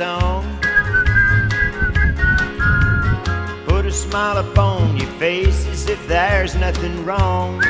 [0.00, 0.44] song.
[3.66, 7.60] Put a smile upon your face as if there's nothing wrong.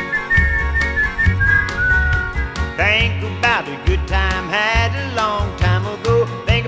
[2.77, 5.60] Think about a good time had a long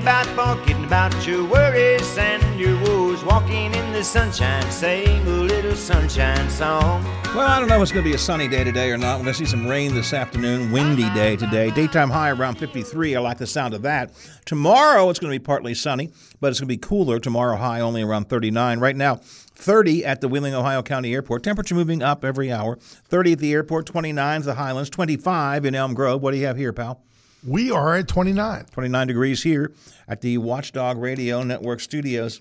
[0.03, 3.23] about forgetting about your worries and your woes.
[3.23, 7.05] Walking in the sunshine, sing a little sunshine song.
[7.36, 9.18] Well, I don't know if it's going to be a sunny day today or not.
[9.18, 10.73] We're going to see some rain this afternoon.
[10.73, 11.71] Windy day today.
[11.71, 13.14] Daytime high around 53.
[13.14, 14.12] I like the sound of that.
[14.45, 17.21] Tomorrow it's going to be partly sunny, but it's going to be cooler.
[17.21, 18.81] Tomorrow high only around 39.
[18.81, 19.21] Right now,
[19.54, 21.45] 30 at the Wheeling, Ohio County Airport.
[21.45, 22.76] Temperature moving up every hour.
[22.76, 26.21] 30 at the airport, 29 at the Highlands, 25 in Elm Grove.
[26.21, 27.04] What do you have here, pal?
[27.45, 28.67] We are at 29.
[28.73, 29.73] 29 degrees here
[30.07, 32.41] at the Watchdog Radio Network studios.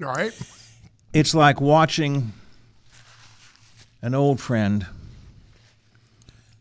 [0.00, 0.32] All right.
[1.12, 2.32] It's like watching
[4.02, 4.86] an old friend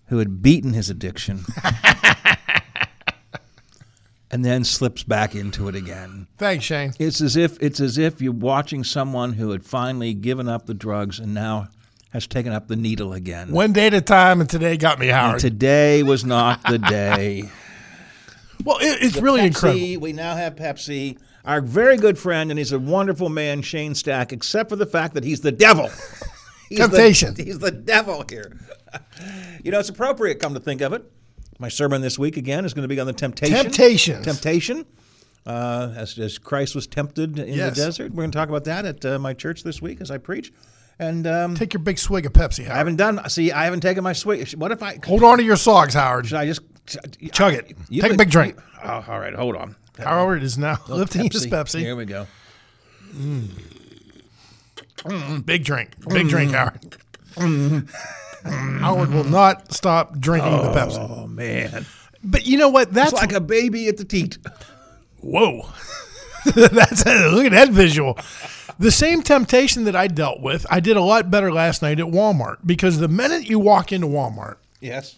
[0.08, 1.44] who had beaten his addiction
[4.32, 6.28] and then slips back into it again.
[6.38, 6.94] Thanks, Shane.
[7.00, 10.74] It's as if it's as if you're watching someone who had finally given up the
[10.74, 11.68] drugs and now
[12.18, 13.52] has taken up the needle again.
[13.52, 15.40] One day at a time, and today got me, And Howard.
[15.40, 17.44] today was not the day.
[18.66, 20.00] well, it, it's really Pepsi, incredible.
[20.02, 24.34] We now have Pepsi, our very good friend, and he's a wonderful man, Shane Stack,
[24.34, 25.90] except for the fact that he's the devil.
[26.70, 27.34] He's the- Temptation.
[27.38, 28.52] he's the devil here.
[29.64, 31.02] you know, it's appropriate, come to think of it.
[31.60, 33.56] My sermon this week, again, is going to be on the temptation.
[33.56, 34.26] Temptations.
[34.26, 34.86] Temptation.
[35.46, 37.74] Uh, as, as Christ was tempted in Yes.
[37.74, 38.12] the desert.
[38.12, 40.52] We're going to talk about that at uh, my church this week as I preach.
[41.00, 42.72] And um, Take your big swig of Pepsi, Howard.
[42.72, 44.52] I haven't done, see, I haven't taken my swig.
[44.54, 46.26] What if I, Hold on to your socks, Howard.
[46.26, 46.62] should I just
[47.32, 47.76] Chug it.
[47.90, 48.58] You Take a big drink.
[48.84, 49.76] Oh, all right, hold on.
[49.98, 51.80] Howard is now lifting his Pepsi.
[51.80, 52.28] Here we go.
[53.14, 53.50] Mm,
[55.46, 55.92] big drink.
[56.08, 56.98] Big drink, Howard.
[58.46, 60.98] Howard will not stop drinking the Pepsi.
[61.00, 61.86] Oh man,
[62.24, 62.94] But you know what?
[62.94, 64.38] That's it's like a baby at the teat.
[65.20, 65.68] Whoa.
[66.56, 68.18] That's look at that visual.
[68.80, 72.06] The same temptation that I dealt with, I did a lot better last night at
[72.08, 75.16] Walmart because the minute you walk into Walmart, Yes.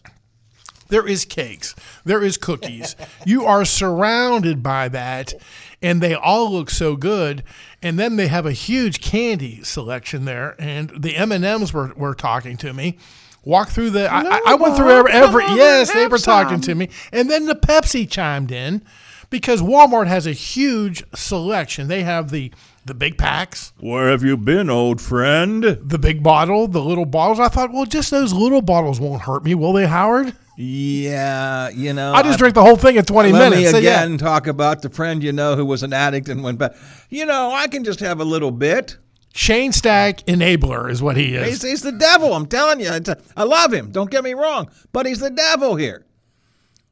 [0.88, 1.76] there is cakes,
[2.06, 2.96] there is cookies.
[3.26, 5.34] you are surrounded by that,
[5.82, 7.44] and they all look so good.
[7.82, 11.94] And then they have a huge candy selection there, and the M and M's were,
[11.96, 12.98] were talking to me.
[13.46, 14.12] Walk through the.
[14.12, 15.12] I- I, I went through every.
[15.14, 16.74] every yes, they were talking some.
[16.74, 18.84] to me, and then the Pepsi chimed in
[19.30, 21.88] because Walmart has a huge selection.
[21.88, 22.52] They have the
[22.86, 25.64] the big packs, Where have you been, old friend?
[25.64, 27.40] the big bottle, the little bottles.
[27.40, 30.34] I thought, well, just those little bottles won't hurt me, will they, Howard?
[30.58, 32.14] Yeah, you know.
[32.14, 33.62] I just drank the whole thing in 20 Let minutes.
[33.62, 34.02] me So, yeah.
[34.04, 36.74] again talk about the friend you know who was an addict and went back.
[37.10, 38.98] You know, I can just have a little bit.
[39.36, 41.48] Shane Stack enabler is what he is.
[41.48, 42.34] He's, he's the devil.
[42.34, 42.92] I'm telling you.
[42.92, 43.92] It's a- I love him.
[43.92, 46.06] Don't get me wrong, but he's the devil here.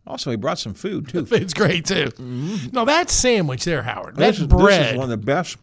[0.07, 1.27] Also, he brought some food too.
[1.31, 2.05] It's great too.
[2.05, 2.67] Mm-hmm.
[2.71, 4.15] No, that sandwich there, Howard.
[4.15, 4.81] That This is, bread.
[4.81, 5.57] this is one of the best.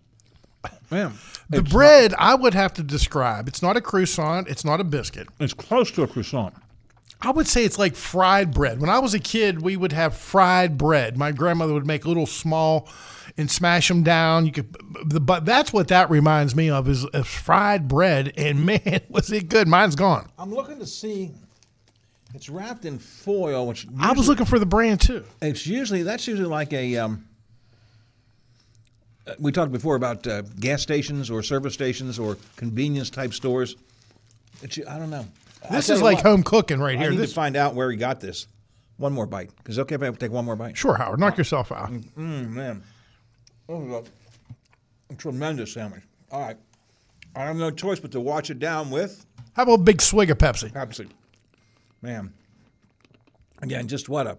[0.91, 1.13] Man,
[1.51, 3.49] the it's bread I would have to describe.
[3.49, 4.49] It's not a croissant.
[4.49, 5.29] It's not a biscuit.
[5.41, 6.55] It's close to a croissant.
[7.21, 8.81] I would say it's like fried bread.
[8.81, 11.17] When I was a kid, we would have fried bread.
[11.17, 12.89] My grandmother would make little small
[13.37, 14.47] and smash them down.
[14.47, 14.77] You could,
[15.27, 18.33] but that's what that reminds me of is, is fried bread.
[18.37, 19.69] And man, was it good?
[19.69, 20.29] Mine's gone.
[20.39, 21.33] I'm looking to see.
[22.35, 25.25] It's wrapped in foil, which I was looking for the brand too.
[25.41, 26.97] It's usually that's usually like a.
[26.97, 27.29] Um,
[29.27, 33.77] uh, we talked before about uh, gas stations or service stations or convenience type stores.
[34.63, 35.27] It's, I don't know.
[35.71, 37.11] This is like what, home cooking right I here.
[37.13, 38.47] need This, to find out where he got this.
[38.97, 39.51] One more bite.
[39.67, 40.77] Is it okay if I take one more bite?
[40.77, 41.91] sure, Howard, knock yourself out.
[41.91, 42.83] Mm, man,
[43.69, 43.93] this is
[45.11, 46.03] a, tremendous sandwich.
[46.31, 46.57] All right,
[47.35, 49.25] I have no choice but to wash it down with
[49.55, 50.71] How about a big swig of Pepsi?
[50.73, 51.09] Pepsi.
[52.05, 52.35] Man,
[53.63, 54.37] again, just what a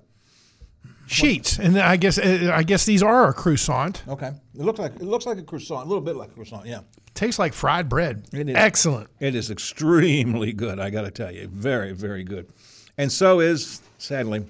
[1.07, 4.03] Sheetz, and I guess uh, I guess these are a croissant.
[4.07, 4.33] okay.
[4.53, 6.67] It looks like it looks like a croissant, a little bit like a croissant.
[6.67, 6.81] Yeah.
[7.15, 8.27] Tastes like fried bread.
[8.31, 8.55] It is.
[8.55, 9.09] Excellent.
[9.19, 11.47] It is extremely good, I got to tell you.
[11.47, 12.51] Very, very good.
[12.99, 14.45] And so is, sadly,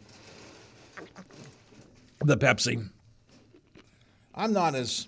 [2.19, 2.89] the Pepsi.
[4.33, 5.07] I'm not as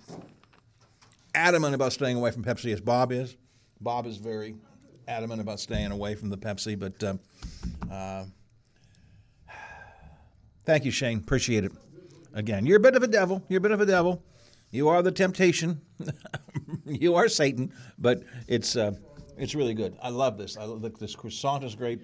[1.34, 3.36] adamant about staying away from Pepsi as Bob is.
[3.82, 4.54] Bob is very
[5.08, 7.18] adamant about staying away from the Pepsi, but um,
[7.90, 8.24] uh,
[10.64, 11.18] thank you, Shane.
[11.18, 11.72] Appreciate it.
[12.34, 13.42] Again, you're a bit of a devil.
[13.48, 14.22] You're a bit of a devil.
[14.70, 15.80] You are the temptation.
[16.84, 18.92] you are Satan, but it's uh,
[19.38, 19.96] it's really good.
[20.02, 20.56] I love this.
[20.56, 20.98] I look.
[20.98, 22.00] This croissant is great,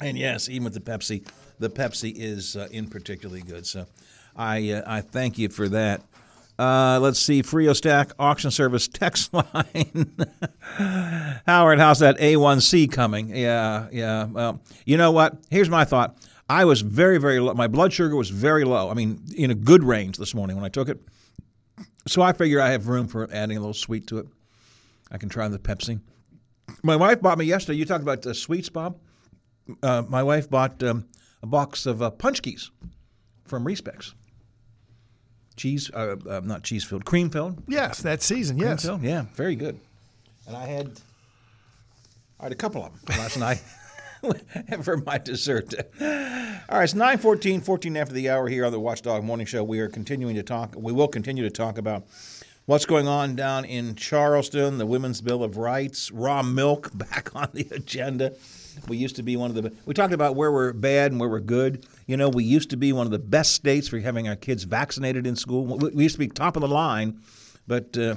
[0.00, 1.26] and yes, even with the Pepsi,
[1.58, 3.66] the Pepsi is uh, in particularly good.
[3.66, 3.86] So,
[4.36, 6.02] I uh, I thank you for that.
[6.58, 10.16] Uh, let's see, Frio Stack Auction Service text line.
[11.46, 13.28] Howard, how's that A1C coming?
[13.34, 14.24] Yeah, yeah.
[14.24, 15.36] Well, you know what?
[15.50, 16.16] Here's my thought.
[16.48, 17.54] I was very, very low.
[17.54, 18.90] My blood sugar was very low.
[18.90, 20.98] I mean, in a good range this morning when I took it.
[22.08, 24.26] So I figure I have room for adding a little sweet to it.
[25.12, 26.00] I can try the Pepsi.
[26.82, 27.78] My wife bought me yesterday.
[27.78, 28.98] You talked about the sweets, Bob.
[29.82, 31.06] Uh, my wife bought um,
[31.42, 32.70] a box of uh, paczkis
[33.44, 34.14] from Respects
[35.58, 37.62] cheese, uh, uh, not cheese filled, cream filled.
[37.68, 38.56] Yes, that season.
[38.56, 39.78] Yes, filled, yeah, very good.
[40.46, 40.92] And I had,
[42.40, 43.62] I had a couple of them last night
[44.82, 45.74] for my dessert.
[46.00, 49.62] All right, it's 9:14, 14 after the hour here on the Watchdog Morning Show.
[49.64, 50.74] We are continuing to talk.
[50.76, 52.04] We will continue to talk about
[52.66, 57.48] what's going on down in Charleston, the Women's Bill of Rights, raw milk back on
[57.52, 58.34] the agenda.
[58.86, 59.72] We used to be one of the.
[59.86, 61.86] We talked about where we're bad and where we're good.
[62.08, 64.64] You know, we used to be one of the best states for having our kids
[64.64, 65.66] vaccinated in school.
[65.66, 67.20] We used to be top of the line,
[67.66, 68.14] but uh,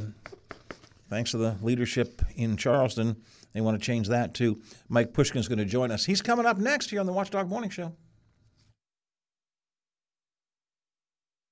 [1.10, 3.18] thanks to the leadership in Charleston,
[3.52, 4.62] they want to change that too.
[4.88, 6.06] Mike Pushkin's going to join us.
[6.06, 7.94] He's coming up next here on the Watchdog Morning Show.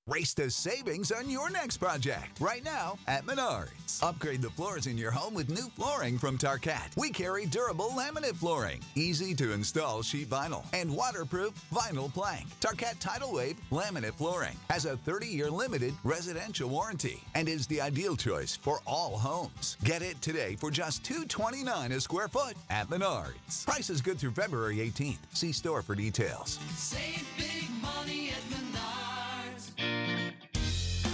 [0.09, 4.01] Race to savings on your next project right now at Menards.
[4.01, 6.97] Upgrade the floors in your home with new flooring from Tarkett.
[6.97, 12.47] We carry durable laminate flooring, easy to install sheet vinyl, and waterproof vinyl plank.
[12.59, 17.79] Tarkett Tidal Wave laminate flooring has a 30 year limited residential warranty and is the
[17.79, 19.77] ideal choice for all homes.
[19.83, 23.63] Get it today for just 229 a square foot at Menards.
[23.63, 25.19] Price is good through February 18th.
[25.35, 26.57] See store for details.
[26.75, 28.68] Save big money at Menards.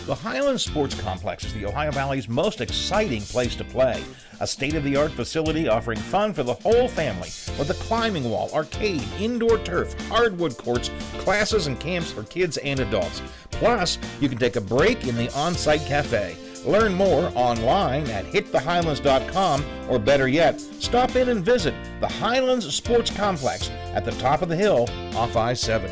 [0.05, 4.03] The Highland Sports Complex is the Ohio Valley's most exciting place to play.
[4.39, 8.29] A state of the art facility offering fun for the whole family with a climbing
[8.29, 13.23] wall, arcade, indoor turf, hardwood courts, classes, and camps for kids and adults.
[13.49, 16.37] Plus, you can take a break in the on site cafe.
[16.65, 23.09] Learn more online at hitthehighlands.com or better yet, stop in and visit the Highlands Sports
[23.09, 25.91] Complex at the top of the hill off I 70.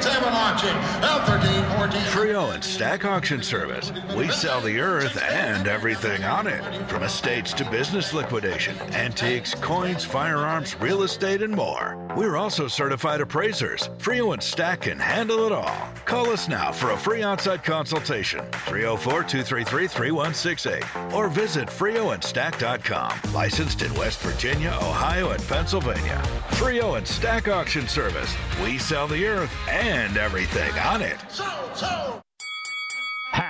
[0.00, 0.74] Let's have an auction.
[1.02, 2.00] L13, 14.
[2.10, 3.92] Frio and Stack Auction Service.
[4.16, 6.62] We sell the earth and everything on it.
[6.88, 11.96] From estates to business liquidation, antiques, coins, firearms, real estate, and more.
[12.16, 13.90] We're also certified appraisers.
[13.98, 15.88] Frio and Stack can handle it all.
[16.04, 18.40] Call us now for a free on-site consultation.
[18.50, 23.32] 304-233-3168 or visit frioandstack.com.
[23.32, 26.20] Licensed in West Virginia, Ohio, and Pennsylvania.
[26.52, 28.34] Frio and Stack Auction Service.
[28.62, 31.18] We sell the earth and everything on it.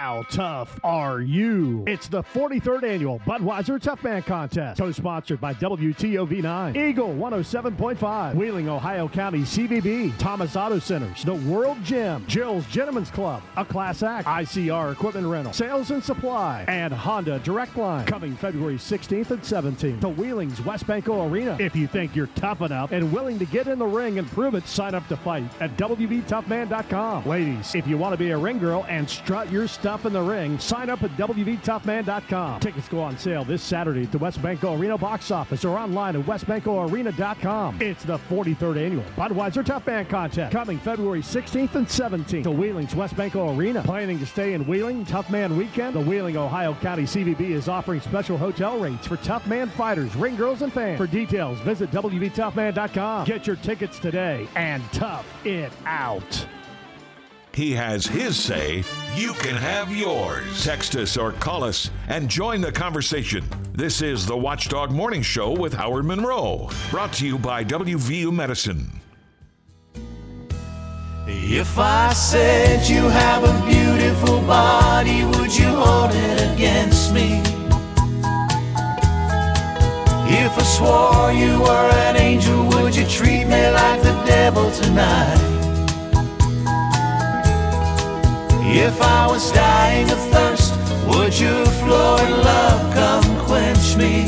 [0.00, 1.84] How tough are you?
[1.86, 9.08] It's the 43rd annual Budweiser Tough Man Contest, co-sponsored by WTOV9, Eagle 107.5, Wheeling, Ohio
[9.08, 14.92] County CVB, Thomas Auto Centers, The World Gym, Jill's Gentlemen's Club, A Class Act, ICR
[14.92, 18.06] Equipment Rental, Sales and Supply, and Honda Direct Line.
[18.06, 21.58] Coming February 16th and 17th to Wheeling's WesBanco Arena.
[21.60, 24.54] If you think you're tough enough and willing to get in the ring and prove
[24.54, 27.26] it, sign up to fight at WVToughman.com.
[27.26, 30.22] Ladies, if you want to be a ring girl and strut your stuff in the
[30.22, 32.60] ring, sign up at WVToughman.com.
[32.60, 36.24] Tickets go on sale this Saturday at the WesBanco Arena box office or online at
[36.24, 37.80] WesBancoArena.com.
[37.80, 42.94] It's the 43rd annual Budweiser Tough Man Contest coming February 16th and 17th to Wheeling's
[42.94, 43.82] WesBanco Arena.
[43.82, 45.94] Planning to stay in Wheeling Tough Man Weekend?
[45.94, 50.36] The Wheeling, Ohio County CVB is offering special hotel rates for Tough Man fighters, ring
[50.36, 50.98] girls, and fans.
[50.98, 53.26] For details, visit WVToughman.com.
[53.26, 56.46] Get your tickets today and tough it out.
[57.52, 58.84] He has his say.
[59.16, 60.64] You can have yours.
[60.64, 63.44] Text us or call us and join the conversation.
[63.72, 66.70] This is the Watchdog Morning Show with Howard Monroe.
[66.90, 69.00] Brought to you by WVU Medicine.
[71.26, 77.40] If I said you have a beautiful body, would you hold it against me?
[80.32, 85.49] If I swore you were an angel, would you treat me like the devil tonight?
[88.72, 90.74] If I was dying of thirst,
[91.08, 94.22] would your flowing love come quench me?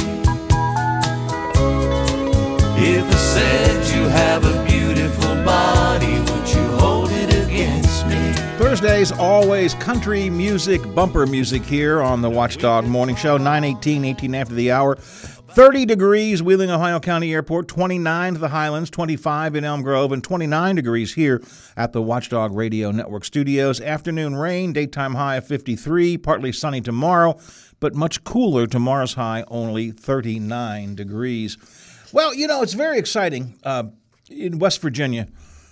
[2.84, 8.32] If I said you have a beautiful body, would you hold it against me?
[8.58, 14.54] Thursdays, always country music, bumper music here on the Watchdog Morning Show, 918, 18 after
[14.54, 14.96] the hour.
[15.54, 20.24] 30 degrees, Wheeling, Ohio County Airport, 29 to the Highlands, 25 in Elm Grove, and
[20.24, 21.42] 29 degrees here
[21.76, 23.78] at the Watchdog Radio Network studios.
[23.80, 27.38] Afternoon rain, daytime high of 53, partly sunny tomorrow,
[27.80, 28.66] but much cooler.
[28.66, 31.58] Tomorrow's high only 39 degrees.
[32.12, 33.84] Well, you know, it's very exciting uh,
[34.30, 35.28] in West Virginia.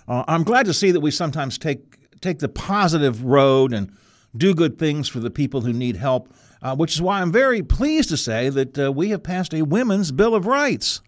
[0.06, 3.90] Uh, I'm glad to see that we sometimes take take the positive road and
[4.36, 6.28] do good things for the people who need help,
[6.62, 9.62] uh, which is why I'm very pleased to say that uh, we have passed a
[9.62, 11.00] Women's Bill of Rights.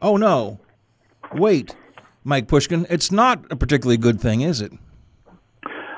[0.00, 0.60] Oh, no.
[1.32, 1.74] Wait,
[2.22, 4.72] Mike Pushkin, it's not a particularly good thing, is it?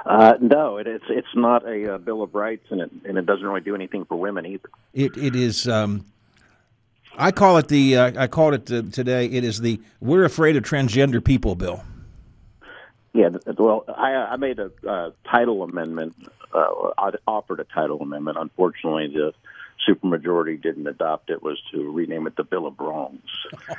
[0.06, 3.26] Uh, no, it, it's it's not a uh, Bill of Rights, and it and it
[3.26, 4.68] doesn't really do anything for women either.
[4.94, 5.66] It it is.
[5.66, 6.06] Um,
[7.18, 7.96] I call it the.
[7.96, 9.26] Uh, I called it uh, today.
[9.26, 11.82] It is the "We're Afraid of Transgender People" bill.
[13.14, 16.14] Yeah, well, I, I made a uh, title amendment.
[16.56, 18.38] Uh, I offered a title amendment.
[18.40, 19.32] Unfortunately, the
[19.88, 21.42] supermajority didn't adopt it.
[21.42, 23.28] Was to rename it the Bill of Wrongs.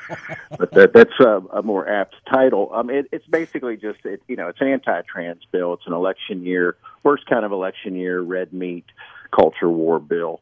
[0.58, 2.70] but that, that's a, a more apt title.
[2.74, 5.74] Um, it, it's basically just it, you know it's an anti-trans bill.
[5.74, 8.86] It's an election year, worst kind of election year, red meat
[9.32, 10.42] culture war bill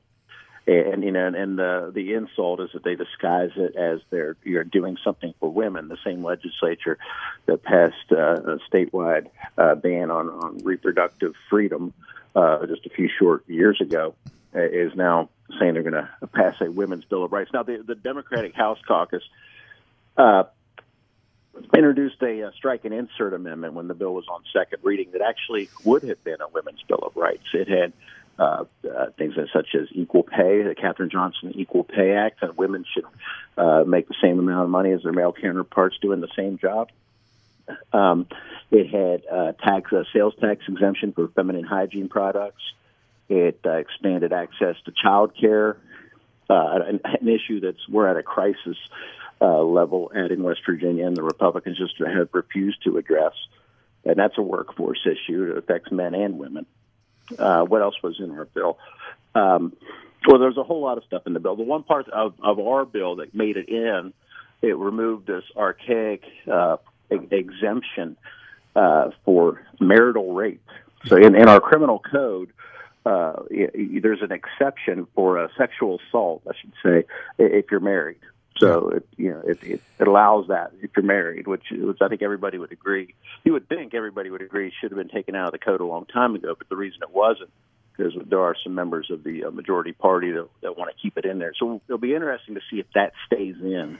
[0.67, 4.35] and you know, and, and the the insult is that they disguise it as they're
[4.43, 5.87] you're doing something for women.
[5.87, 6.97] The same legislature
[7.45, 9.27] that passed uh, a statewide
[9.57, 11.93] uh, ban on, on reproductive freedom
[12.35, 14.15] uh, just a few short years ago
[14.55, 17.51] uh, is now saying they're going to pass a women's bill of rights.
[17.53, 19.23] Now, the the Democratic House Caucus.
[20.17, 20.43] Uh,
[21.73, 25.21] introduced a, a strike and insert amendment when the bill was on second reading that
[25.21, 27.43] actually would have been a women's bill of rights.
[27.53, 27.93] It had
[28.37, 32.83] uh, uh, things such as equal pay, the Katherine Johnson Equal Pay Act, that women
[32.93, 33.05] should
[33.57, 36.89] uh, make the same amount of money as their male counterparts doing the same job.
[37.93, 38.27] Um,
[38.72, 42.62] it had uh, tax uh, sales tax exemption for feminine hygiene products.
[43.29, 45.77] It uh, expanded access to child care,
[46.50, 48.77] uh, an, an issue that's we're at a crisis
[49.41, 53.34] uh, level at in West Virginia, and the Republicans just have refused to address.
[54.03, 55.51] And that's a workforce issue.
[55.51, 56.67] It affects men and women.
[57.38, 58.77] Uh, what else was in our bill?
[59.34, 59.74] Um,
[60.27, 61.55] well, there's a whole lot of stuff in the bill.
[61.55, 64.13] The one part of, of our bill that made it in,
[64.62, 66.77] it removed this archaic uh,
[67.09, 68.17] exemption
[68.75, 70.67] uh, for marital rape.
[71.05, 72.51] So in, in our criminal code,
[73.05, 77.03] uh, there's an exception for a sexual assault, I should say,
[77.38, 78.19] if you're married.
[78.57, 82.07] So it, you know it, it, it allows that if you're married, which which I
[82.07, 83.13] think everybody would agree.
[83.43, 85.85] You would think everybody would agree should have been taken out of the code a
[85.85, 87.50] long time ago, but the reason it wasn't
[87.95, 91.17] because there are some members of the uh, majority party that, that want to keep
[91.17, 91.53] it in there.
[91.59, 93.97] So it'll be interesting to see if that stays in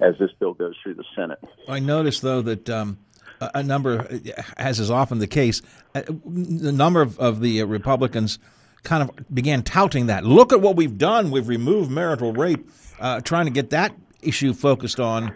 [0.00, 1.38] as this bill goes through the Senate.
[1.68, 2.68] I noticed though that.
[2.70, 2.98] Um
[3.40, 4.08] a number,
[4.56, 5.60] as is often the case,
[5.92, 8.38] the number of, of the uh, Republicans
[8.84, 10.24] kind of began touting that.
[10.24, 11.30] Look at what we've done.
[11.30, 12.66] We've removed marital rape
[13.00, 15.34] uh, trying to get that issue focused on.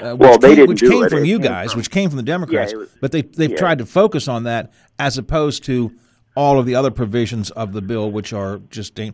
[0.00, 1.10] Uh, which well, they came, didn't which do came it.
[1.10, 3.50] from It you guys, from- which came from the Democrats, Yeah, was- but they they've
[3.52, 3.56] yeah.
[3.56, 5.92] tried to focus on that as opposed to
[6.40, 9.10] all of the other provisions of the bill, which are just uh,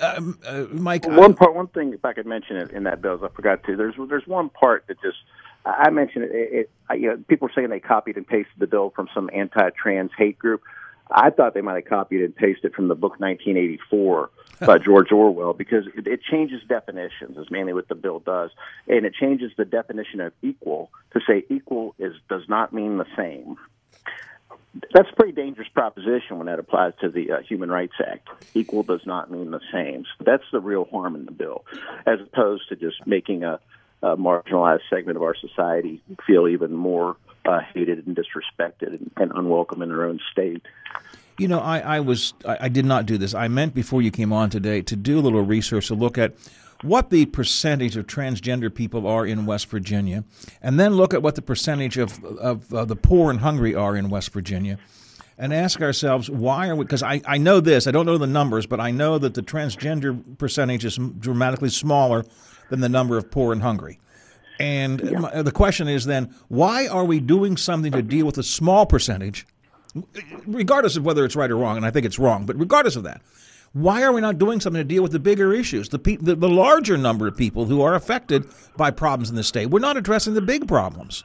[0.00, 1.04] uh, Mike.
[1.04, 3.64] One part, one thing, if I could mention it in that bill, is I forgot
[3.64, 3.74] to.
[3.76, 5.18] There's there's one part that just
[5.66, 6.30] I mentioned it.
[6.32, 10.12] it, you know, people are saying they copied and pasted the bill from some anti-trans
[10.16, 10.62] hate group.
[11.10, 15.54] I thought they might have copied and pasted from the book 1984 by George Orwell
[15.54, 17.36] because it, it changes definitions.
[17.36, 18.52] Is mainly what the bill does,
[18.86, 23.06] and it changes the definition of equal to say equal is does not mean the
[23.16, 23.56] same.
[24.94, 28.28] That's a pretty dangerous proposition when that applies to the uh, Human Rights Act.
[28.54, 30.04] Equal does not mean the same.
[30.04, 31.64] So that's the real harm in the bill,
[32.06, 33.58] as opposed to just making a,
[34.02, 39.32] a marginalized segment of our society feel even more uh, hated and disrespected and, and
[39.32, 40.62] unwelcome in their own state.
[41.38, 43.34] You know, I, I was I, I did not do this.
[43.34, 46.34] I meant before you came on today to do a little research to look at
[46.82, 50.24] what the percentage of transgender people are in West Virginia,
[50.62, 53.96] and then look at what the percentage of of uh, the poor and hungry are
[53.96, 54.78] in West Virginia,
[55.38, 56.84] and ask ourselves why are we?
[56.84, 57.86] Because I, I know this.
[57.86, 62.24] I don't know the numbers, but I know that the transgender percentage is dramatically smaller
[62.70, 63.98] than the number of poor and hungry.
[64.58, 68.42] And my, the question is then, why are we doing something to deal with a
[68.42, 69.46] small percentage,
[70.46, 71.78] regardless of whether it's right or wrong?
[71.78, 73.22] And I think it's wrong, but regardless of that,
[73.72, 76.34] why are we not doing something to deal with the bigger issues, the, pe- the,
[76.34, 78.46] the larger number of people who are affected
[78.76, 79.66] by problems in the state?
[79.66, 81.24] We're not addressing the big problems.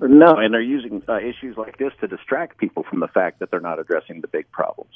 [0.00, 3.50] No, and they're using uh, issues like this to distract people from the fact that
[3.50, 4.92] they're not addressing the big problems.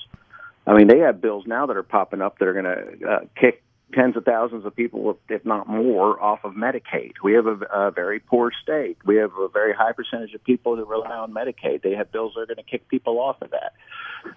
[0.67, 3.21] I mean, they have bills now that are popping up that are going to uh,
[3.39, 3.63] kick
[3.93, 7.13] tens of thousands of people, if not more, off of Medicaid.
[7.23, 8.99] We have a, a very poor state.
[9.05, 11.83] We have a very high percentage of people that rely on Medicaid.
[11.83, 13.75] They have bills that are going to kick people off of that.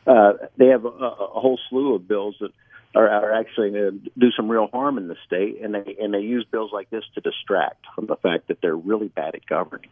[0.06, 2.52] Uh, they have a, a whole slew of bills that
[2.96, 6.14] are, are actually going to do some real harm in the state, and they and
[6.14, 9.46] they use bills like this to distract from the fact that they're really bad at
[9.46, 9.90] governing.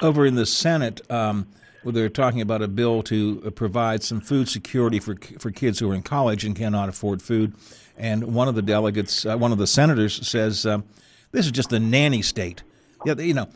[0.00, 1.46] Over in the Senate, um,
[1.84, 5.90] they're talking about a bill to uh, provide some food security for for kids who
[5.90, 7.54] are in college and cannot afford food,
[7.96, 10.84] and one of the delegates, uh, one of the senators, says um,
[11.30, 12.62] this is just a nanny state.
[13.04, 13.48] Yeah, you know,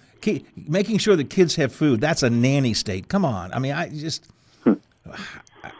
[0.56, 2.00] making sure that kids have food.
[2.00, 3.08] That's a nanny state.
[3.08, 3.52] Come on.
[3.52, 4.26] I mean, I just.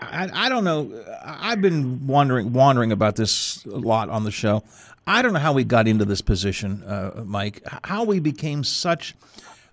[0.00, 1.04] I, I don't know.
[1.24, 4.62] I've been wondering wandering about this a lot on the show.
[5.06, 7.62] I don't know how we got into this position, uh, Mike.
[7.84, 9.14] How we became such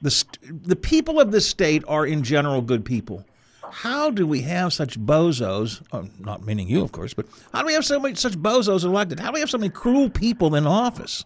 [0.01, 3.25] the st- the people of this state are in general good people.
[3.71, 5.81] How do we have such bozos?
[5.91, 8.83] Oh, not meaning you, of course, but how do we have so many such bozos
[8.83, 9.19] elected?
[9.19, 11.25] How do we have so many cruel people in office?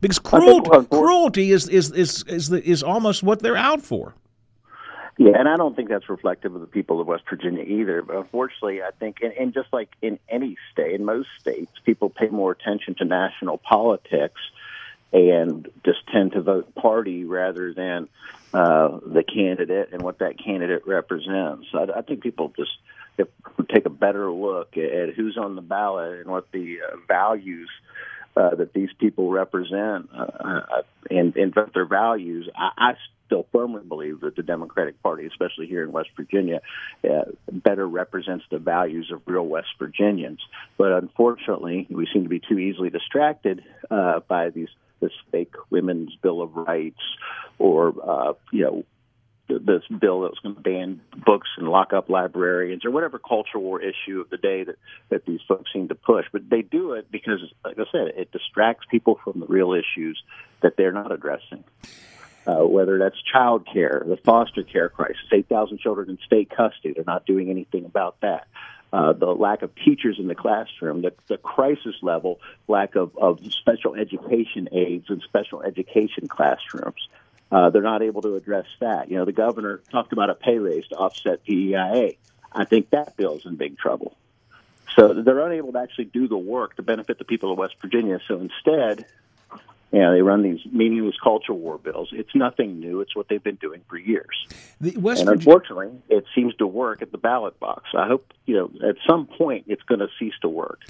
[0.00, 4.14] Because cruelty, cruelty is is is is, the, is almost what they're out for.
[5.18, 8.02] Yeah, and I don't think that's reflective of the people of West Virginia either.
[8.02, 12.08] But unfortunately, I think, and, and just like in any state, in most states, people
[12.08, 14.40] pay more attention to national politics
[15.12, 18.08] and just tend to vote party rather than
[18.54, 21.66] uh, the candidate and what that candidate represents.
[21.74, 22.72] I, I think people just
[23.18, 23.28] if,
[23.68, 27.70] take a better look at, at who's on the ballot and what the uh, values
[28.36, 32.48] uh, that these people represent uh, uh, and, and vote their values.
[32.54, 32.92] I, I
[33.26, 36.60] still firmly believe that the Democratic Party, especially here in West Virginia,
[37.04, 40.40] uh, better represents the values of real West Virginians.
[40.76, 44.68] But unfortunately, we seem to be too easily distracted uh, by these
[45.00, 47.00] this fake women's bill of rights
[47.58, 48.84] or uh, you know
[49.58, 53.58] this bill that was going to ban books and lock up librarians or whatever culture
[53.58, 54.76] war issue of the day that
[55.08, 56.26] that these folks seem to push.
[56.32, 60.22] But they do it because, like I said, it distracts people from the real issues
[60.60, 61.64] that they're not addressing.
[62.44, 67.04] Uh, whether that's child care, the foster care crisis, 8,000 children in state custody, they're
[67.06, 68.48] not doing anything about that.
[68.92, 73.40] Uh, the lack of teachers in the classroom, the, the crisis level lack of, of
[73.50, 77.08] special education aides and special education classrooms.
[77.52, 79.10] Uh, they're not able to address that.
[79.10, 82.16] You know, the governor talked about a pay raise to offset PEIA.
[82.50, 84.16] I think that bill's in big trouble.
[84.96, 88.20] So they're unable to actually do the work to benefit the people of West Virginia.
[88.26, 89.04] So instead,
[89.92, 92.08] you know, they run these meaningless culture war bills.
[92.12, 93.00] It's nothing new.
[93.00, 94.46] It's what they've been doing for years.
[94.80, 97.90] The West and Virginia- unfortunately, it seems to work at the ballot box.
[97.94, 100.80] I hope, you know, at some point it's going to cease to work.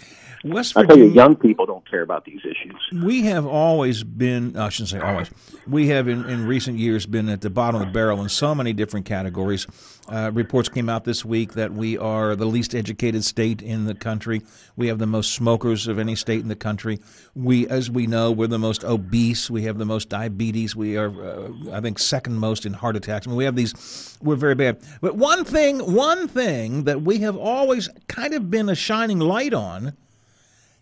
[0.44, 2.80] West I tell you, Virginia- young people don't care about these issues.
[3.04, 5.30] We have always been, I shouldn't say always,
[5.66, 8.54] we have in, in recent years been at the bottom of the barrel in so
[8.54, 9.66] many different categories.
[10.08, 13.94] Uh, reports came out this week that we are the least educated state in the
[13.94, 14.42] country.
[14.76, 16.98] We have the most smokers of any state in the country.
[17.36, 19.50] We, as we know, we're the most obese.
[19.50, 20.76] We have the most diabetes.
[20.76, 23.26] We are, uh, I think, second most in heart attacks.
[23.26, 24.78] I mean, we have these, we're very bad.
[25.00, 29.54] But one thing, one thing that we have always kind of been a shining light
[29.54, 29.94] on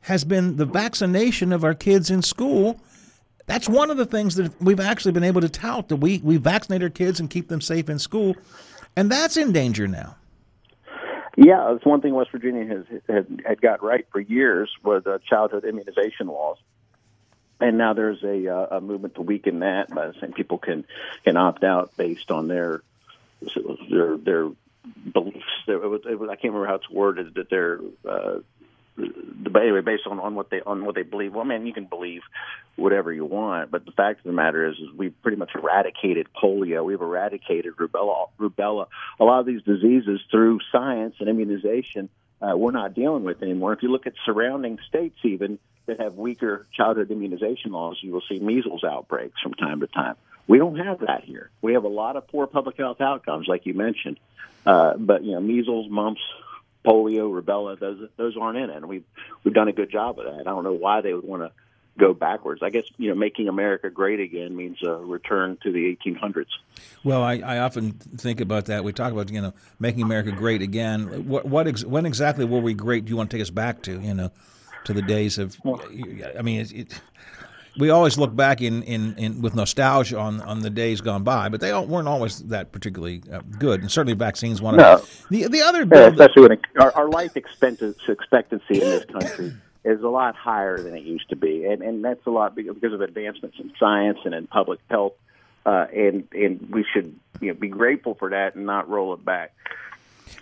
[0.03, 2.81] has been the vaccination of our kids in school.
[3.46, 6.37] That's one of the things that we've actually been able to tout that we, we
[6.37, 8.37] vaccinate our kids and keep them safe in school.
[8.96, 10.16] And that's in danger now.
[11.37, 15.64] Yeah, it's one thing West Virginia has had, got right for years was uh, childhood
[15.64, 16.59] immunization laws,
[17.61, 20.85] and now there's a, uh, a movement to weaken that by saying people can
[21.25, 22.83] can opt out based on their
[23.90, 24.51] their their
[25.12, 25.44] beliefs.
[25.66, 27.81] It was, it was, I can't remember how it's worded that they're.
[28.09, 28.40] Uh,
[28.96, 31.35] but anyway, based on, on what they on what they believe.
[31.35, 32.23] Well, man, you can believe
[32.77, 36.27] whatever you want, but the fact of the matter is, is we've pretty much eradicated
[36.42, 36.85] polio.
[36.85, 38.29] We've eradicated rubella.
[38.38, 38.87] Rubella.
[39.18, 42.11] A lot of these diseases through science and immunization,
[42.42, 43.73] uh, we're not dealing with anymore.
[43.73, 45.59] If you look at surrounding states, even
[45.90, 50.16] that have weaker childhood immunization laws, you will see measles outbreaks from time to time.
[50.46, 51.50] We don't have that here.
[51.62, 54.18] We have a lot of poor public health outcomes, like you mentioned.
[54.66, 56.20] Uh, but you know, measles, mumps,
[56.85, 58.76] polio, rubella, those those aren't in it.
[58.76, 59.05] And we've
[59.44, 60.40] we've done a good job of that.
[60.40, 61.53] I don't know why they would want to
[61.98, 62.62] go backwards.
[62.62, 66.46] I guess you know making America great again means a return to the 1800s.
[67.05, 68.85] Well, I, I often think about that.
[68.85, 71.29] We talk about you know making America great again.
[71.29, 73.05] What what ex, when exactly were we great?
[73.05, 74.31] Do you want to take us back to you know
[74.85, 75.57] to the days of?
[75.64, 77.01] I mean, it, it,
[77.79, 81.49] we always look back in, in, in with nostalgia on, on the days gone by,
[81.49, 83.81] but they all, weren't always that particularly uh, good.
[83.81, 84.95] And certainly, vaccines one No.
[84.95, 89.05] of the the other Yeah, especially when it, our, our life expectancy expectancy in this
[89.07, 92.55] country is a lot higher than it used to be, and and that's a lot
[92.55, 95.14] because because of advancements in science and in public health,
[95.64, 99.25] uh, and and we should you know be grateful for that and not roll it
[99.25, 99.55] back.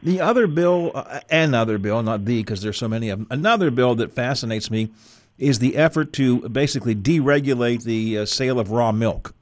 [0.03, 3.27] The other bill, uh, another bill, not the, because there's so many of them.
[3.31, 4.90] Another bill that fascinates me
[5.38, 9.35] is the effort to basically deregulate the uh, sale of raw milk.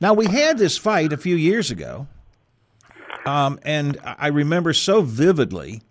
[0.00, 2.08] Now we had this fight a few years ago,
[3.24, 5.82] um, and I remember so vividly.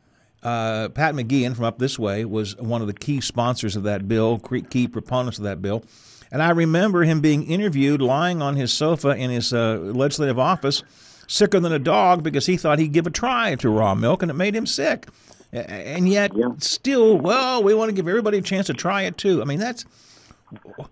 [0.42, 4.10] Uh, Pat McGeehan from up this way was one of the key sponsors of that
[4.10, 4.40] bill,
[4.70, 5.86] key proponents of that bill.
[6.34, 10.84] And I remember him being interviewed lying on his sofa in his uh, legislative office,
[11.28, 14.32] sicker than a dog because he thought he'd give a try to raw milk and
[14.32, 15.08] it made him sick.
[15.52, 19.42] And yet, still, well, we want to give everybody a chance to try it too.
[19.42, 19.86] I mean, that's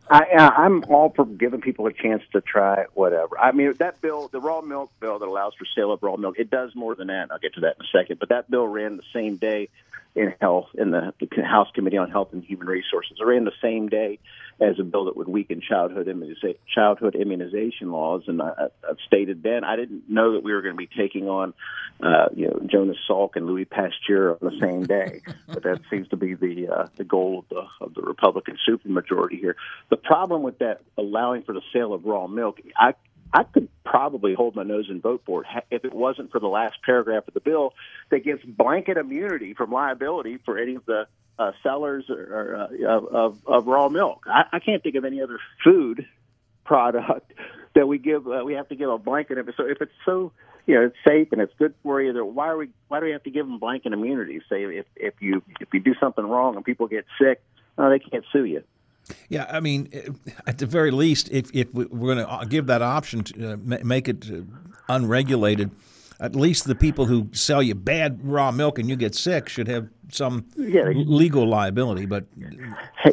[0.10, 3.40] I, I'm all for giving people a chance to try whatever.
[3.40, 6.36] I mean, that bill, the raw milk bill that allows for sale of raw milk,
[6.38, 7.32] it does more than that.
[7.32, 8.20] I'll get to that in a second.
[8.20, 9.70] But that bill ran the same day
[10.16, 13.18] in health in the, the House Committee on Health and Human Resources.
[13.20, 14.20] It ran the same day
[14.60, 18.24] as a bill that would weaken childhood immuniza- childhood immunization laws.
[18.28, 21.28] And I, I've stated then I didn't know that we were going to be taking
[21.28, 21.54] on,
[22.02, 25.22] uh, you know, Jonas Salk and Louis Pasteur on the same day.
[25.48, 29.40] but that seems to be the uh, the goal of the of the Republican supermajority
[29.40, 29.56] here.
[29.90, 32.94] The problem with that allowing for the sale of raw milk, I
[33.34, 36.48] I could probably hold my nose and vote for it if it wasn't for the
[36.48, 37.74] last paragraph of the bill
[38.10, 41.08] that gives blanket immunity from liability for any of the
[41.40, 44.26] uh, sellers or, or, uh, of, of, raw milk.
[44.28, 46.06] I, I can't think of any other food
[46.66, 47.34] product
[47.74, 49.38] that we give uh, we have to give a blanket.
[49.58, 50.34] So if it's so
[50.68, 53.12] you know it's safe and it's good for you, why are we why do we
[53.14, 54.42] have to give them blanket immunity?
[54.50, 57.42] Say if if you if you do something wrong and people get sick,
[57.78, 58.64] no, they can't sue you.
[59.30, 59.90] Yeah, I mean,
[60.46, 64.08] at the very least, if, if we're going to give that option to uh, make
[64.08, 64.42] it uh,
[64.90, 65.72] unregulated,
[66.20, 69.68] at least the people who sell you bad raw milk and you get sick should
[69.68, 72.06] have some yeah, legal liability.
[72.06, 72.26] But
[73.04, 73.12] hey,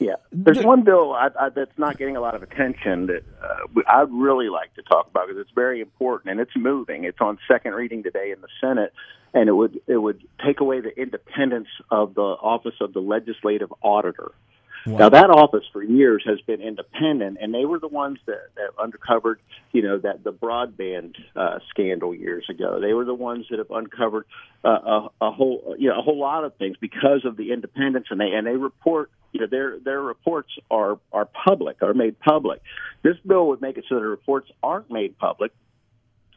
[0.00, 3.82] yeah, there's one bill I, I, that's not getting a lot of attention that uh,
[3.86, 7.04] I'd really like to talk about because it's very important and it's moving.
[7.04, 8.92] It's on second reading today in the Senate,
[9.32, 13.72] and it would it would take away the independence of the office of the legislative
[13.82, 14.32] auditor.
[14.86, 14.98] Wow.
[14.98, 18.70] Now that office for years has been independent, and they were the ones that, that
[18.78, 19.40] uncovered,
[19.72, 22.80] you know, that the broadband uh, scandal years ago.
[22.80, 24.24] They were the ones that have uncovered
[24.64, 28.06] uh, a, a whole, you know, a whole lot of things because of the independence,
[28.10, 32.18] and they and they report, you know, their their reports are are public, are made
[32.18, 32.62] public.
[33.02, 35.52] This bill would make it so the reports aren't made public,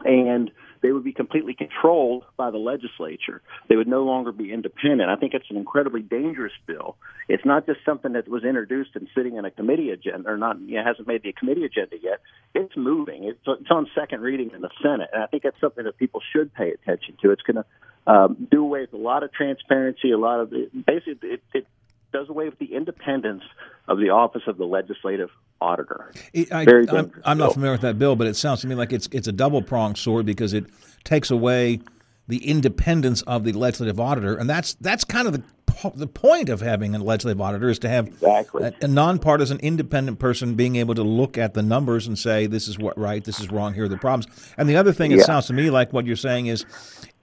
[0.06, 3.42] and they would be completely controlled by the legislature.
[3.70, 5.10] They would no longer be independent.
[5.10, 6.98] I think it's an incredibly dangerous bill.
[7.30, 10.60] It's not just something that was introduced and sitting in a committee agenda, or not,
[10.60, 12.20] you know, hasn't made the committee agenda yet.
[12.54, 13.24] It's moving.
[13.24, 16.22] It's, it's on second reading in the Senate, and I think that's something that people
[16.34, 17.32] should pay attention to.
[17.32, 20.70] It's going to um, do away with a lot of transparency, a lot of the,
[20.86, 21.68] basically it, it
[22.14, 23.44] does away with the independence
[23.88, 26.12] of the office of the legislative auditor.
[26.52, 29.10] I, am I'm not familiar with that bill, but it sounds to me like it's
[29.12, 30.66] it's a double pronged sword because it
[31.04, 31.82] takes away
[32.28, 35.44] the independence of the legislative auditor, and that's that's kind of the
[35.96, 38.64] the point of having a legislative auditor is to have exactly.
[38.64, 42.68] a, a, nonpartisan, independent person being able to look at the numbers and say this
[42.68, 44.28] is what right, this is wrong, here are the problems.
[44.58, 46.64] And the other thing, it sounds to me like what you're saying is,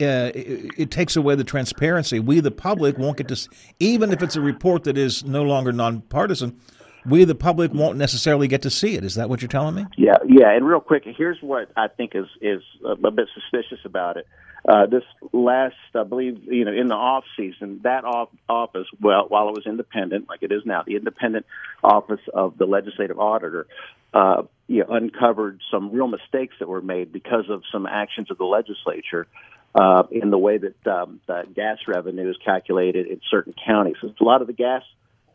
[0.01, 2.21] uh, it, it, takes away the transparency.
[2.21, 5.73] We, the public, won't get to, even if it's a report that is no longer
[5.73, 6.59] nonpartisan.
[7.07, 9.05] We, the public, won't necessarily get to see it.
[9.05, 9.87] Is that what you're telling me?
[9.97, 10.51] Yeah, yeah.
[10.53, 14.27] And real quick, here's what I think is is a bit suspicious about it
[14.69, 19.27] uh, this last, I believe, you know, in the off season, that off, office, well,
[19.29, 21.47] while it was independent, like it is now, the independent
[21.83, 23.67] office of the legislative auditor,
[24.13, 28.39] uh, you know, uncovered some real mistakes that were made because of some actions of
[28.39, 29.27] the legislature
[29.75, 33.97] uh, in the way that um, the gas revenue is calculated in certain counties.
[34.01, 34.83] So a lot of the gas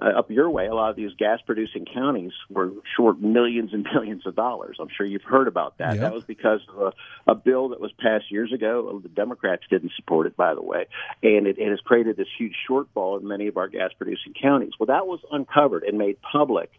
[0.01, 3.87] uh, up your way, a lot of these gas producing counties were short millions and
[3.93, 4.77] millions of dollars.
[4.79, 5.99] I'm sure you've heard about that.
[5.99, 6.93] That was because of
[7.27, 8.99] a, a bill that was passed years ago.
[9.01, 10.85] The Democrats didn't support it, by the way,
[11.23, 14.71] and it, it has created this huge shortfall in many of our gas producing counties.
[14.79, 16.71] Well, that was uncovered and made public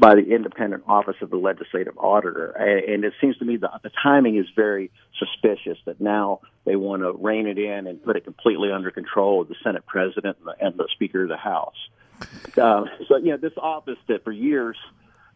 [0.00, 2.50] by the independent office of the legislative auditor.
[2.50, 7.02] And it seems to me that the timing is very suspicious that now they want
[7.02, 10.46] to rein it in and put it completely under control of the Senate president and
[10.46, 11.74] the, and the Speaker of the House.
[12.56, 14.78] Uh, so, you know, this office that for years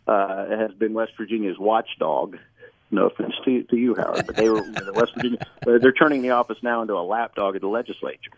[0.06, 2.38] uh, has been West Virginia's watchdog.
[2.90, 5.38] No offense to, to you, Howard, but they were know, West Virginia.
[5.64, 8.30] They're turning the office now into a lapdog of the legislature.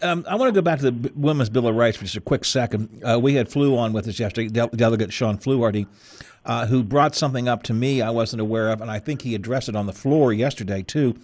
[0.00, 2.20] Um, I want to go back to the Women's Bill of Rights for just a
[2.20, 3.02] quick second.
[3.04, 5.86] Uh, we had Flew on with us yesterday, De- Delegate Sean Fluharty,
[6.46, 9.34] uh, who brought something up to me I wasn't aware of, and I think he
[9.34, 11.16] addressed it on the floor yesterday too.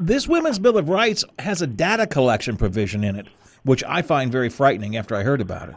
[0.00, 3.26] This Women's Bill of Rights has a data collection provision in it
[3.68, 5.76] which I find very frightening after I heard about it.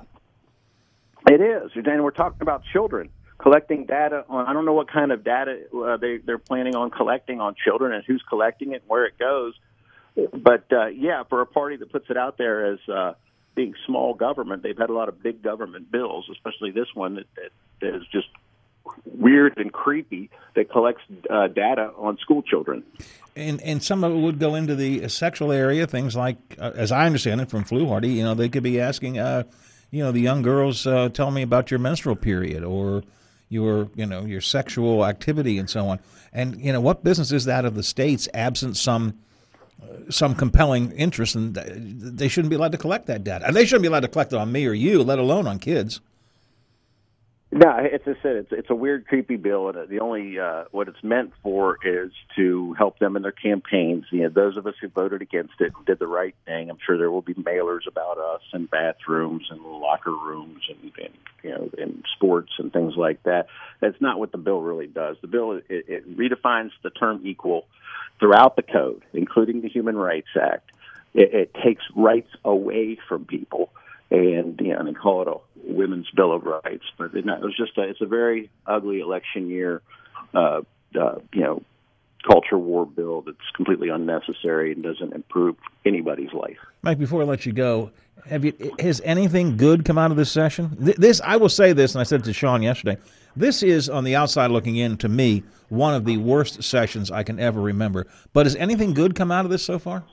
[1.29, 4.47] It is, and we're talking about children collecting data on.
[4.47, 7.93] I don't know what kind of data uh, they they're planning on collecting on children
[7.93, 9.53] and who's collecting it and where it goes.
[10.15, 13.13] But uh, yeah, for a party that puts it out there as uh,
[13.55, 17.25] being small government, they've had a lot of big government bills, especially this one that,
[17.81, 18.27] that is just
[19.05, 22.83] weird and creepy that collects uh, data on school children.
[23.35, 26.91] And and some of it would go into the sexual area, things like, uh, as
[26.91, 29.43] I understand it from Fluharty, you know, they could be asking, uh,
[29.89, 33.03] you know, the young girls, uh, tell me about your menstrual period or
[33.47, 35.99] your, you know, your sexual activity and so on.
[36.33, 39.19] And you know, what business is that of the states absent some
[39.81, 43.47] uh, some compelling interest, and they shouldn't be allowed to collect that data.
[43.47, 45.59] And they shouldn't be allowed to collect it on me or you, let alone on
[45.59, 46.01] kids.
[47.53, 50.87] No, it's I said it's it's a weird, creepy bill, and the only uh, what
[50.87, 54.05] it's meant for is to help them in their campaigns.
[54.09, 56.69] You know, those of us who voted against it did the right thing.
[56.69, 61.13] I'm sure there will be mailers about us in bathrooms and locker rooms and, and
[61.43, 63.47] you know in sports and things like that.
[63.81, 65.17] That's not what the bill really does.
[65.21, 67.67] The bill it, it redefines the term equal
[68.17, 70.71] throughout the code, including the Human Rights Act.
[71.13, 73.71] It, it takes rights away from people
[74.11, 76.83] and you know, they call it a women's bill of rights.
[76.97, 79.81] But it, it was just a, it's a very ugly election year,
[80.33, 80.61] uh,
[80.99, 81.63] uh, you know,
[82.27, 86.57] culture war bill that's completely unnecessary and doesn't improve anybody's life.
[86.83, 87.91] Mike, before I let you go,
[88.29, 90.75] have you has anything good come out of this session?
[90.77, 92.97] This I will say this, and I said it to Sean yesterday.
[93.35, 97.23] This is on the outside looking in to me one of the worst sessions I
[97.23, 98.05] can ever remember.
[98.33, 100.03] But has anything good come out of this so far?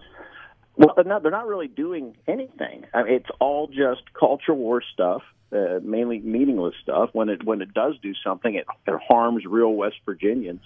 [0.76, 2.86] Well, they're not, they're not really doing anything.
[2.94, 7.10] I mean, it's all just culture war stuff, uh, mainly meaningless stuff.
[7.12, 10.62] When it when it does do something, it, it harms real West Virginians.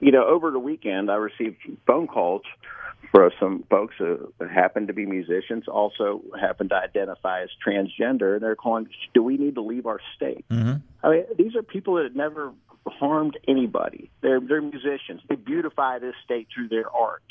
[0.00, 2.42] You know, over the weekend, I received phone calls
[3.12, 8.42] for some folks who happen to be musicians, also happen to identify as transgender, and
[8.42, 10.76] they're calling, "Do we need to leave our state?" Mm-hmm.
[11.02, 12.52] I mean, these are people that have never
[12.86, 14.10] harmed anybody.
[14.22, 15.22] They're they're musicians.
[15.28, 17.22] They beautify this state through their art.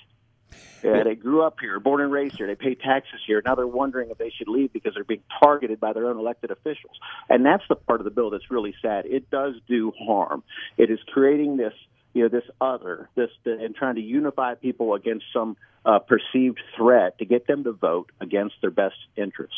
[0.83, 2.47] Yeah, they grew up here, born and raised here.
[2.47, 3.41] They pay taxes here.
[3.43, 6.51] Now they're wondering if they should leave because they're being targeted by their own elected
[6.51, 6.97] officials.
[7.29, 9.05] And that's the part of the bill that's really sad.
[9.05, 10.41] It does do harm.
[10.77, 11.73] It is creating this,
[12.13, 17.17] you know, this other, this, and trying to unify people against some uh, perceived threat
[17.19, 19.53] to get them to vote against their best interest.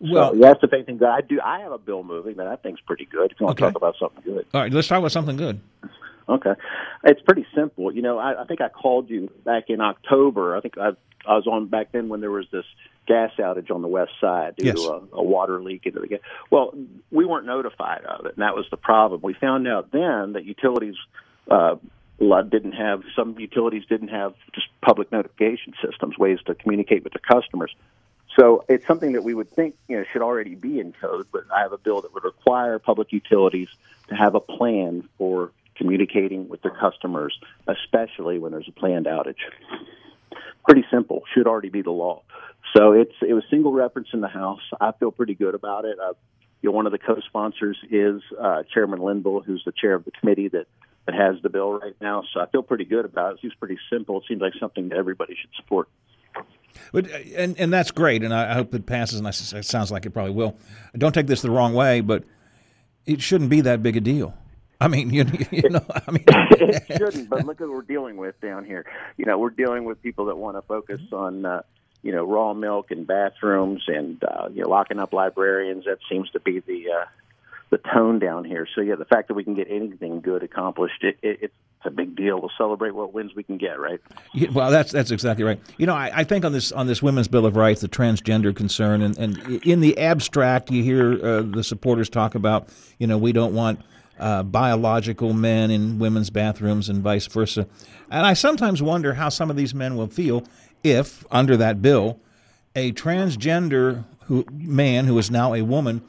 [0.00, 1.40] Well, so, yes, if anything good, I do.
[1.44, 3.32] I have a bill moving that I think's pretty good.
[3.32, 3.66] If you want Okay.
[3.66, 4.46] to talk about something good.
[4.54, 5.60] All right, let's talk about something good.
[6.28, 6.52] Okay,
[7.04, 7.92] it's pretty simple.
[7.92, 10.56] You know, I, I think I called you back in October.
[10.56, 10.90] I think I,
[11.26, 12.66] I was on back then when there was this
[13.06, 14.74] gas outage on the west side due Yes.
[14.74, 16.20] to a, a water leak into the gas.
[16.50, 16.74] Well,
[17.10, 19.22] we weren't notified of it, and that was the problem.
[19.22, 20.96] We found out then that utilities
[21.50, 21.76] uh,
[22.18, 27.40] didn't have some utilities didn't have just public notification systems, ways to communicate with their
[27.40, 27.74] customers.
[28.38, 31.44] So it's something that we would think you know should already be in code, but
[31.54, 33.68] I have a bill that would require public utilities
[34.08, 39.36] to have a plan for communicating with their customers, especially when there's a planned outage.
[40.64, 42.22] Pretty simple, should already be the law.
[42.76, 44.60] So it's it was single reference in the House.
[44.80, 45.98] I feel pretty good about it.
[45.98, 46.12] Uh,
[46.60, 50.10] you know, one of the co-sponsors is uh, Chairman Linville, who's the chair of the
[50.10, 50.66] committee that
[51.06, 52.22] that has the bill right now.
[52.34, 53.34] So I feel pretty good about it.
[53.36, 54.18] It seems pretty simple.
[54.18, 55.88] It seems like something that everybody should support.
[56.92, 59.20] But, and and that's great, and I hope it passes.
[59.20, 60.56] And it sounds like it probably will.
[60.96, 62.24] Don't take this the wrong way, but
[63.06, 64.34] it shouldn't be that big a deal.
[64.80, 68.16] I mean, you, you know, I mean, it shouldn't, but look at what we're dealing
[68.16, 68.86] with down here.
[69.16, 71.62] You know, we're dealing with people that want to focus on, uh,
[72.02, 75.84] you know, raw milk and bathrooms and uh, you know locking up librarians.
[75.84, 77.04] That seems to be the uh,
[77.70, 78.66] the tone down here.
[78.74, 81.90] So yeah, the fact that we can get anything good accomplished, it, it, it's a
[81.90, 82.40] big deal.
[82.40, 84.00] We'll celebrate what wins we can get, right?
[84.32, 85.60] Yeah, well, that's that's exactly right.
[85.76, 88.54] You know, I, I think on this on this women's bill of rights, the transgender
[88.54, 93.18] concern, and, and in the abstract, you hear uh, the supporters talk about, you know,
[93.18, 93.80] we don't want
[94.18, 97.66] uh, biological men in women's bathrooms and vice versa.
[98.10, 100.44] And I sometimes wonder how some of these men will feel
[100.82, 102.20] if, under that bill,
[102.74, 106.02] a transgender who, man who is now a woman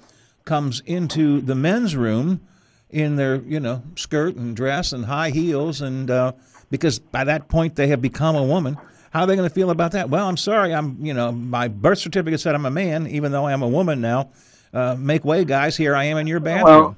[0.45, 2.41] comes into the men's room
[2.89, 6.31] in their you know skirt and dress and high heels and uh,
[6.71, 8.77] because by that point they have become a woman.
[9.11, 10.09] How are they going to feel about that?
[10.09, 13.47] Well i'm sorry i'm you know my birth certificate said i'm a man even though
[13.47, 14.29] i'm a woman now.
[14.71, 16.79] Uh, make way guys here i am in your bathroom.
[16.79, 16.95] Well,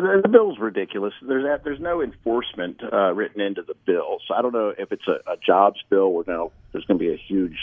[0.00, 1.14] the, the bill's ridiculous.
[1.22, 4.92] There's that, there's no enforcement uh, written into the bill, so I don't know if
[4.92, 7.56] it's a, a jobs bill where now there's going to be a huge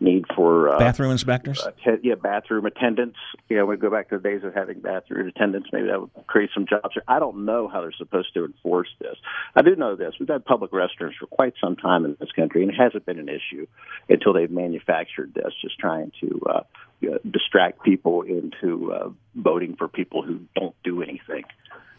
[0.00, 3.18] need for uh, bathroom inspectors uh, te- yeah, bathroom attendants.
[3.48, 5.68] You know, we go back to the days of having bathroom attendants.
[5.72, 6.96] Maybe that would create some jobs.
[7.06, 9.16] I don't know how they're supposed to enforce this.
[9.54, 12.62] I do know this: we've had public restrooms for quite some time in this country,
[12.62, 13.66] and it hasn't been an issue
[14.08, 16.62] until they've manufactured this, just trying to uh,
[17.00, 21.44] you know, distract people into uh, voting for people who don't do anything.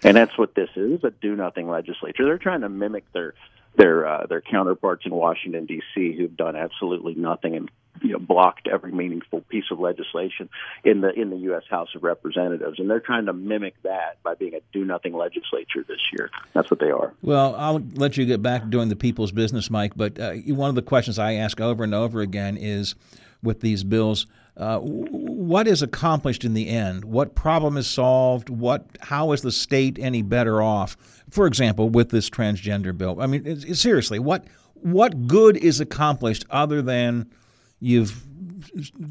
[0.04, 2.26] And that's what this is, a do nothing legislature.
[2.26, 3.34] They're trying to mimic their
[3.76, 6.16] their uh, their counterparts in Washington D.C.
[6.16, 10.50] who've done absolutely nothing and you know blocked every meaningful piece of legislation
[10.84, 11.63] in the in the U.S.
[11.70, 15.84] House of Representatives, and they're trying to mimic that by being a do nothing legislature
[15.88, 16.30] this year.
[16.54, 17.13] That's what they are.
[17.22, 19.94] Well, I'll let you get back to doing the people's business, Mike.
[19.96, 22.96] But uh, one of the questions I ask over and over again is
[23.42, 27.06] with these bills, uh, what is accomplished in the end?
[27.06, 28.50] What problem is solved?
[28.50, 28.86] What?
[29.02, 30.96] How is the state any better off?
[31.30, 33.20] For example, with this transgender bill.
[33.20, 37.32] I mean, seriously, what what good is accomplished other than
[37.80, 38.24] you've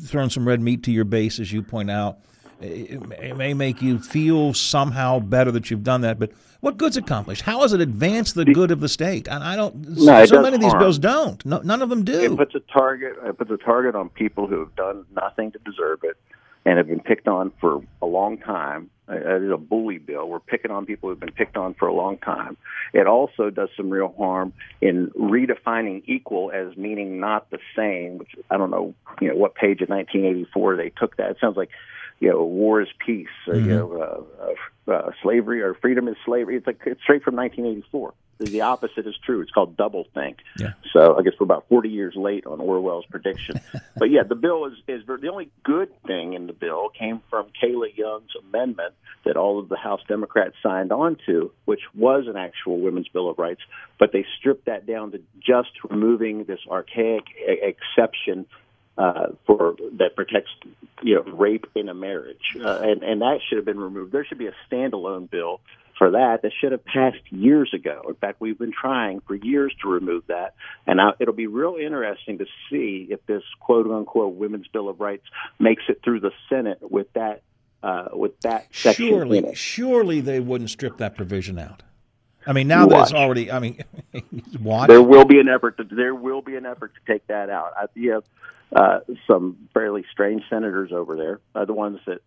[0.07, 2.19] thrown some red meat to your base, as you point out,
[2.61, 6.31] it, it may make you feel somehow better that you've done that, but
[6.63, 7.43] what good's accomplished?
[7.43, 9.27] How has it advanced the good of the state?
[9.29, 9.75] And I don't.
[9.99, 11.45] No, so many of these bills don't.
[11.45, 12.21] No, none of them do.
[12.21, 13.17] It puts a target.
[13.25, 16.17] It puts a target on people who have done nothing to deserve it,
[16.65, 18.89] and have been picked on for a long time.
[19.09, 20.29] Uh, It is a bully bill.
[20.29, 22.57] We're picking on people who've been picked on for a long time.
[22.93, 28.19] It also does some real harm in redefining equal as meaning not the same.
[28.19, 31.31] Which I don't know, you know, what page of 1984 they took that.
[31.31, 31.71] It sounds like,
[32.23, 33.27] you know, war is peace.
[33.49, 36.57] Or, You know, uh, uh, uh, slavery or freedom is slavery.
[36.57, 38.15] It's like it's straight from 1984.
[38.39, 39.41] The opposite is true.
[39.41, 40.39] It's called double think.
[40.57, 40.75] Yeah.
[40.93, 43.61] So I guess we're about 40 years late on Orwell's prediction.
[43.97, 47.47] but yeah, the bill is, is the only good thing in the bill came from
[47.61, 52.37] Kayla Young's amendment that all of the House Democrats signed on to, which was an
[52.37, 53.61] actual Women's Bill of Rights,
[53.99, 58.47] but they stripped that down to just removing this archaic exception
[58.99, 60.51] uh, for that protects
[61.03, 64.13] you know rape in a marriage, uh, and and that should have been removed.
[64.13, 65.61] There should be a standalone bill
[65.97, 66.43] for that.
[66.43, 68.03] That should have passed years ago.
[68.09, 70.55] In fact, we've been trying for years to remove that,
[70.87, 75.01] and I, it'll be real interesting to see if this quote unquote Women's Bill of
[75.01, 75.25] Rights
[75.59, 77.43] makes it through the Senate with that
[77.83, 81.83] uh, with that section surely, surely they wouldn't strip that provision out.
[82.47, 83.51] I mean, now that it's already.
[83.51, 83.83] I mean,
[84.61, 84.89] watch.
[84.89, 85.77] There will be an effort.
[85.79, 87.73] To, there will be an effort to take that out.
[87.77, 88.25] I, you have
[88.75, 92.21] uh, some fairly strange senators over there, uh, the ones that,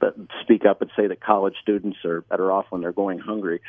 [0.00, 3.60] that speak up and say that college students are better off when they're going hungry.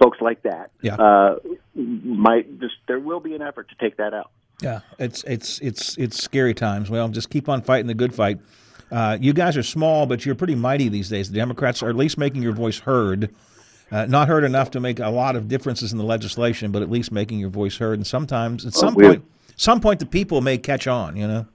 [0.00, 0.96] Folks like that Yeah.
[0.96, 1.38] uh,
[1.74, 2.74] might just.
[2.88, 4.30] There will be an effort to take that out.
[4.60, 6.90] Yeah, it's it's it's it's scary times.
[6.90, 8.40] Well, just keep on fighting the good fight.
[8.90, 11.30] Uh, you guys are small, but you're pretty mighty these days.
[11.30, 13.32] The Democrats are at least making your voice heard.
[13.92, 16.90] Uh, not heard enough to make a lot of differences in the legislation, but at
[16.90, 17.98] least making your voice heard.
[17.98, 19.24] And sometimes, at some we- point,
[19.56, 21.16] some point, the people may catch on.
[21.16, 21.46] You know.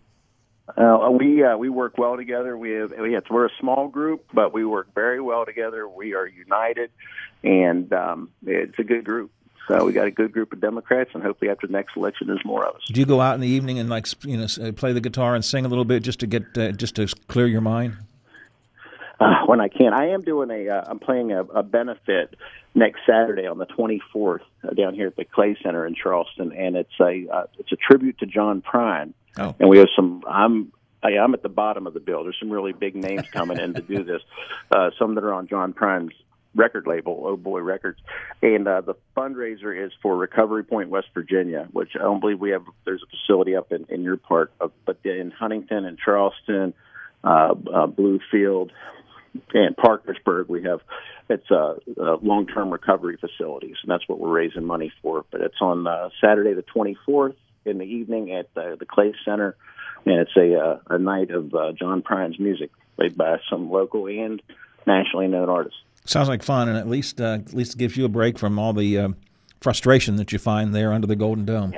[0.77, 2.57] Uh, we uh, we work well together.
[2.57, 5.87] We have we have, we're a small group, but we work very well together.
[5.87, 6.91] We are united,
[7.43, 9.31] and um, it's a good group.
[9.67, 12.43] So we got a good group of Democrats, and hopefully after the next election, there's
[12.43, 12.81] more of us.
[12.87, 15.43] Do you go out in the evening and like you know play the guitar and
[15.43, 17.97] sing a little bit just to get uh, just to clear your mind?
[19.21, 19.93] Uh, when I can.
[19.93, 20.69] I am doing a.
[20.69, 22.35] Uh, I'm playing a, a benefit
[22.73, 26.75] next Saturday on the 24th uh, down here at the Clay Center in Charleston, and
[26.75, 29.13] it's a uh, it's a tribute to John Prine.
[29.37, 29.55] Oh.
[29.59, 30.23] And we have some.
[30.27, 30.71] I'm
[31.03, 32.23] I, I'm at the bottom of the bill.
[32.23, 34.21] There's some really big names coming in to do this.
[34.71, 36.13] Uh, some that are on John Prine's
[36.53, 37.99] record label, Oh Boy Records,
[38.41, 42.51] and uh, the fundraiser is for Recovery Point, West Virginia, which I don't believe we
[42.51, 42.65] have.
[42.83, 46.73] There's a facility up in, in your part, of, but in Huntington and Charleston,
[47.23, 48.71] uh, uh, Bluefield,
[49.53, 50.81] and Parkersburg, we have
[51.29, 55.25] it's a, uh, long-term recovery facilities, and that's what we're raising money for.
[55.31, 59.55] But it's on uh, Saturday the 24th in the evening at the, the Clay Center,
[60.05, 64.07] and it's a uh, a night of uh, John Prine's music played by some local
[64.07, 64.41] and
[64.85, 65.79] nationally known artists.
[66.05, 68.59] Sounds like fun, and at least uh, at least it gives you a break from
[68.59, 69.09] all the uh,
[69.59, 71.73] frustration that you find there under the Golden Dome.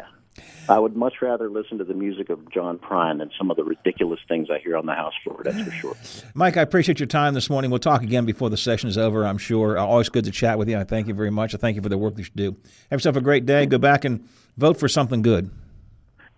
[0.70, 3.64] I would much rather listen to the music of John Prine than some of the
[3.64, 5.42] ridiculous things I hear on the House floor.
[5.44, 5.96] That's for sure.
[6.34, 7.70] Mike, I appreciate your time this morning.
[7.70, 9.78] We'll talk again before the session is over, I'm sure.
[9.78, 10.78] Uh, always good to chat with you.
[10.78, 11.54] I thank you very much.
[11.54, 12.58] I thank you for the work that you do.
[12.90, 13.66] Have yourself a great day.
[13.66, 15.50] Go back and vote for something good.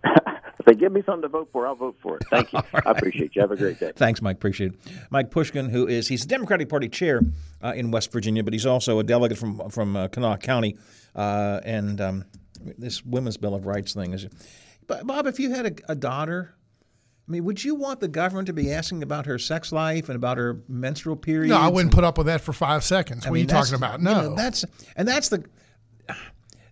[0.58, 2.24] If they give me something to vote for, I'll vote for it.
[2.28, 2.60] Thank you.
[2.74, 3.42] I appreciate you.
[3.42, 3.92] Have a great day.
[3.94, 4.36] Thanks, Mike.
[4.36, 4.78] Appreciate it.
[5.10, 7.20] Mike Pushkin, who is he's the Democratic Party chair
[7.62, 10.76] uh, in West Virginia, but he's also a delegate from from uh, Kanawha County,
[11.14, 12.24] uh, and um,
[12.78, 14.26] this Women's Bill of Rights thing is.
[14.86, 16.54] But Bob, if you had a, a daughter,
[17.28, 20.16] I mean, would you want the government to be asking about her sex life and
[20.16, 21.50] about her menstrual periods?
[21.50, 23.26] No, I wouldn't and- put up with that for five seconds.
[23.26, 23.98] I what mean, are you talking about?
[23.98, 24.20] you No.
[24.22, 24.64] know, that's
[24.96, 25.44] and that's the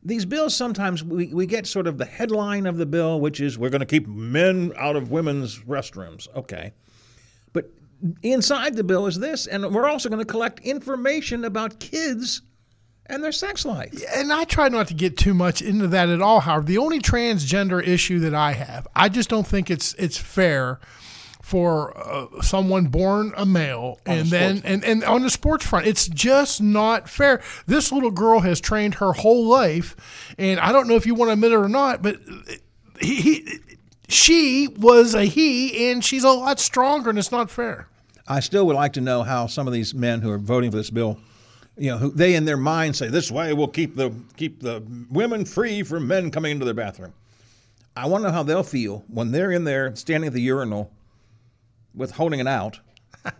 [0.06, 3.58] these bills sometimes we, we get sort of the headline of the bill, which is
[3.58, 6.28] we're going to keep men out of women's restrooms.
[6.36, 6.72] Okay.
[7.54, 7.70] But
[8.22, 12.42] inside the bill is this, and we're also going to collect information about kids
[13.06, 13.92] and their sex life.
[14.14, 16.40] and I try not to get too much into that at all.
[16.40, 20.80] However, the only transgender issue that I have, I just don't think it's it's fair
[21.42, 26.08] for uh, someone born a male and then and, and on the sports front it's
[26.08, 29.94] just not fair this little girl has trained her whole life
[30.38, 32.18] and i don't know if you want to admit it or not but
[32.98, 33.58] he, he
[34.08, 37.88] she was a he and she's a lot stronger and it's not fair
[38.26, 40.78] I still would like to know how some of these men who are voting for
[40.78, 41.18] this bill,
[41.76, 44.82] you know, who they in their mind say this way will keep the keep the
[45.10, 47.12] women free from men coming into their bathroom.
[47.96, 50.90] I want to know how they'll feel when they're in there standing at the urinal
[51.94, 52.80] with holding it out.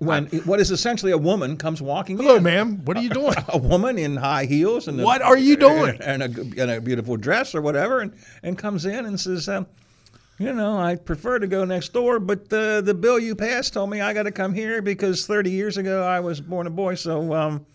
[0.00, 2.44] When what is essentially a woman comes walking hello in.
[2.44, 5.56] ma'am what are you doing A woman in high heels and a- What are you
[5.56, 5.98] doing?
[6.00, 6.26] And a,
[6.62, 8.12] and a beautiful dress or whatever, and,
[8.44, 9.66] and comes in and says, um,
[10.38, 13.90] you know, I prefer to go next door, but the the bill you passed told
[13.90, 16.94] me I got to come here because 30 years ago I was born a boy.
[16.94, 17.66] So, um,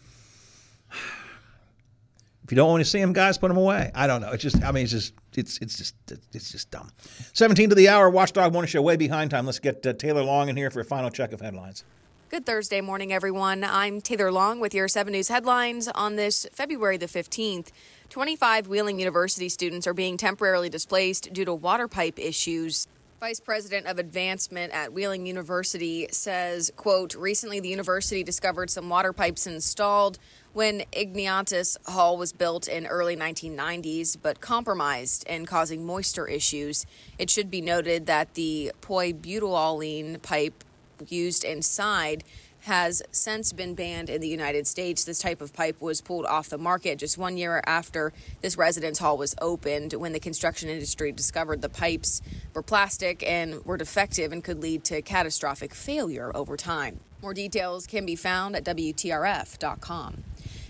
[2.43, 3.91] if you don't want to see them, guys, put them away.
[3.95, 4.31] I don't know.
[4.31, 5.95] It's just, I mean, it's just, it's it's just,
[6.33, 6.91] it's just dumb.
[7.33, 9.45] 17 to the hour, Watchdog Morning Show, way behind time.
[9.45, 11.85] Let's get uh, Taylor Long in here for a final check of headlines.
[12.29, 13.63] Good Thursday morning, everyone.
[13.63, 17.67] I'm Taylor Long with your 7 News headlines on this February the 15th.
[18.13, 22.87] 25 Wheeling University students are being temporarily displaced due to water pipe issues.
[23.19, 29.13] Vice President of Advancement at Wheeling University says, quote, recently the university discovered some water
[29.13, 30.19] pipes installed
[30.53, 36.85] when Ignatius Hall was built in early 1990s, but compromised and causing moisture issues.
[37.17, 40.63] It should be noted that the polybutylene pipe
[41.09, 42.23] used inside
[42.63, 45.03] has since been banned in the United States.
[45.03, 48.99] This type of pipe was pulled off the market just one year after this residence
[48.99, 52.21] hall was opened when the construction industry discovered the pipes
[52.53, 57.01] were plastic and were defective and could lead to catastrophic failure over time.
[57.21, 60.23] More details can be found at WTRF.com.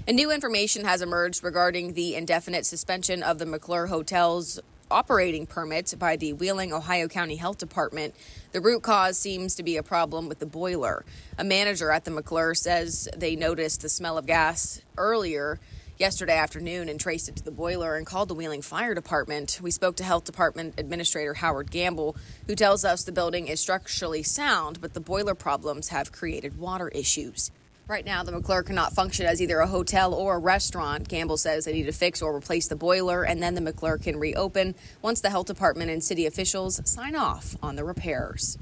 [0.07, 4.59] And new information has emerged regarding the indefinite suspension of the McClure Hotel's
[4.93, 8.13] operating permit by the Wheeling, Ohio County Health Department.
[8.51, 11.03] The root cause seems to be a problem with the boiler.
[11.39, 15.59] A manager at the McClure says they noticed the smell of gas earlier
[15.97, 19.59] yesterday afternoon and traced it to the boiler and called the Wheeling Fire Department.
[19.63, 22.15] We spoke to Health Department Administrator Howard Gamble,
[22.45, 26.89] who tells us the building is structurally sound, but the boiler problems have created water
[26.89, 27.49] issues.
[27.85, 31.09] Right now, the McClure cannot function as either a hotel or a restaurant.
[31.09, 34.17] Gamble says they need to fix or replace the boiler, and then the McClure can
[34.17, 38.57] reopen once the health department and city officials sign off on the repairs.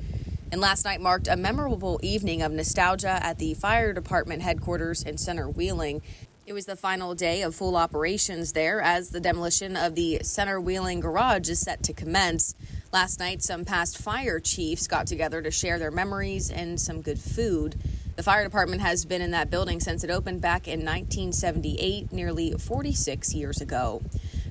[0.52, 5.20] And last night marked a memorable evening of nostalgia at the fire department headquarters in
[5.20, 6.02] Center Wheeling.
[6.48, 10.60] It was the final day of full operations there as the demolition of the Center
[10.60, 12.56] Wheeling garage is set to commence.
[12.92, 17.20] Last night, some past fire chiefs got together to share their memories and some good
[17.20, 17.76] food.
[18.22, 22.52] The fire department has been in that building since it opened back in 1978, nearly
[22.52, 24.04] 46 years ago.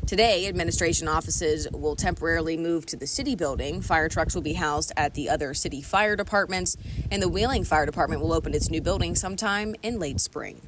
[0.09, 3.81] Today, administration offices will temporarily move to the city building.
[3.81, 6.77] Fire trucks will be housed at the other city fire departments,
[7.13, 10.61] and the Wheeling Fire Department will open its new building sometime in late spring.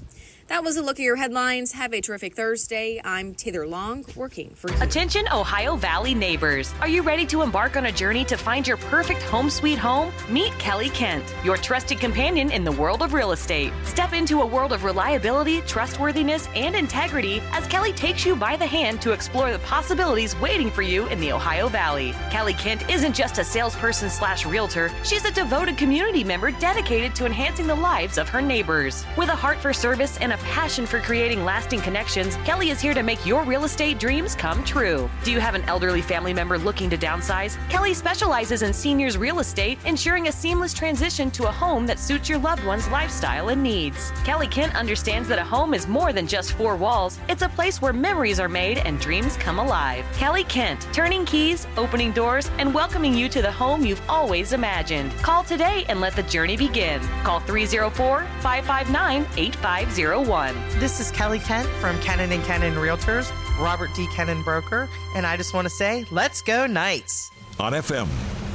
[0.52, 1.72] That was a look at your headlines.
[1.72, 3.00] Have a terrific Thursday.
[3.02, 4.82] I'm Taylor Long, working for you.
[4.82, 6.74] Attention, Ohio Valley neighbors.
[6.82, 10.12] Are you ready to embark on a journey to find your perfect home sweet home?
[10.28, 13.72] Meet Kelly Kent, your trusted companion in the world of real estate.
[13.84, 18.66] Step into a world of reliability, trustworthiness, and integrity as Kelly takes you by the
[18.66, 22.12] hand to explore the possibilities waiting for you in the Ohio Valley.
[22.30, 27.24] Kelly Kent isn't just a salesperson slash realtor, she's a devoted community member dedicated to
[27.24, 29.06] enhancing the lives of her neighbors.
[29.16, 32.94] With a heart for service and a passion for creating lasting connections, Kelly is here
[32.94, 35.10] to make your real estate dreams come true.
[35.24, 37.56] Do you have an elderly family member looking to downsize?
[37.68, 42.28] Kelly specializes in seniors real estate, ensuring a seamless transition to a home that suits
[42.28, 44.12] your loved one's lifestyle and needs.
[44.24, 47.82] Kelly Kent understands that a home is more than just four walls, it's a place
[47.82, 50.04] where memories are made and dreams come alive.
[50.14, 55.12] Kelly Kent, turning keys, opening doors, and welcoming you to the home you've always imagined.
[55.18, 57.00] Call today and let the journey begin.
[57.24, 60.21] Call 304 559 8501.
[60.22, 64.06] This is Kelly Kent from Kennon and Kennon Realtors, Robert D.
[64.14, 67.32] Kennon Broker, and I just want to say, let's go Knights.
[67.58, 68.06] On FM,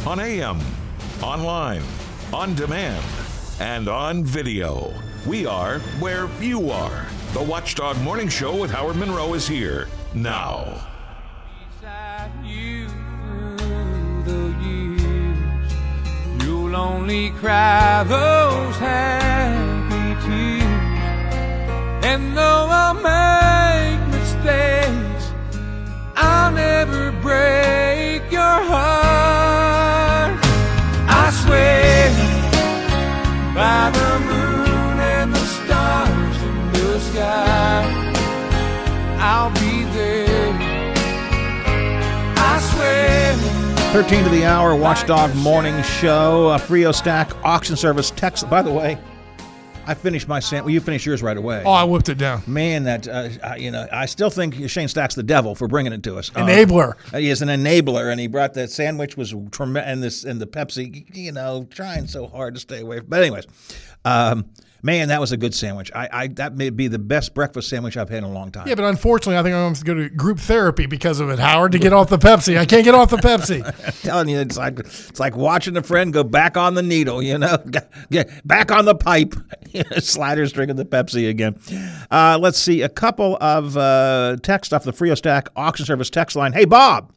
[0.07, 0.61] on AM,
[1.21, 1.83] online,
[2.31, 3.03] on demand,
[3.59, 4.93] and on video.
[5.27, 7.05] We are where you are.
[7.33, 10.87] The Watchdog Morning Show with Howard Monroe is here now.
[16.39, 19.66] You'll only cry those happy tears.
[22.09, 25.33] And though I'll make mistakes,
[26.15, 30.39] I'll never break your heart.
[31.09, 32.09] I swear
[33.53, 37.83] by the moon and the stars in the sky,
[39.19, 40.53] I'll be there.
[42.37, 43.35] I swear.
[43.91, 48.11] 13 to the hour, Watchdog Morning Show, a Frio Stack auction service.
[48.11, 48.97] Text, by the way,
[49.87, 50.65] I finished my sandwich.
[50.65, 51.63] Well, you finished yours right away.
[51.65, 52.43] Oh, I whipped it down.
[52.45, 55.93] Man, that uh, I- you know, I still think Shane Stack's the devil for bringing
[55.93, 56.29] it to us.
[56.35, 56.93] Uh, Enabler.
[57.17, 60.47] he is an enabler, and he brought that sandwich was tremendous, and this and the
[60.47, 61.05] Pepsi.
[61.15, 62.99] You know, trying so hard to stay away.
[62.99, 63.45] But anyways,
[64.05, 64.45] um,
[64.87, 65.91] man, that was a good sandwich.
[65.93, 68.69] I, I that may be the best breakfast sandwich I've had in a long time.
[68.69, 71.39] Yeah, but unfortunately, I think I'm going to go to group therapy because of it,
[71.39, 72.57] Howard, to get off the Pepsi.
[72.57, 73.65] I can't get off the Pepsi.
[73.85, 77.21] I'm telling you, it's like it's like watching a friend go back on the needle.
[77.21, 77.57] You know,
[78.11, 79.35] get back on the pipe.
[79.99, 81.59] Sliders drinking the Pepsi again.
[82.09, 86.37] Uh, let's see a couple of uh, text off the Frio Stack auction service text
[86.37, 86.53] line.
[86.53, 87.11] Hey, Bob.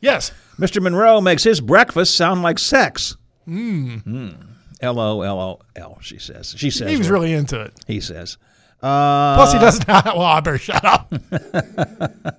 [0.00, 0.30] Yes.
[0.56, 0.80] Mr.
[0.80, 3.16] Monroe makes his breakfast sound like sex.
[3.48, 4.57] Mm.
[4.80, 5.98] L O L O L.
[6.00, 6.54] She says.
[6.56, 6.90] She says.
[6.90, 7.72] He was really into it.
[7.86, 8.38] He says.
[8.80, 9.84] Uh, Plus, he doesn't.
[9.88, 11.12] Have, well, I better shut up.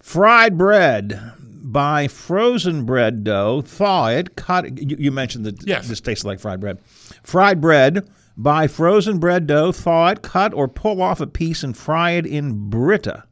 [0.00, 1.20] fried bread.
[1.62, 4.90] Buy frozen bread dough, thaw it, cut it.
[4.90, 5.86] You, you mentioned that Yes.
[5.86, 6.78] this tastes like fried bread.
[7.22, 8.08] Fried bread.
[8.36, 12.26] Buy frozen bread dough, thaw it, cut or pull off a piece and fry it
[12.26, 13.22] in Brita.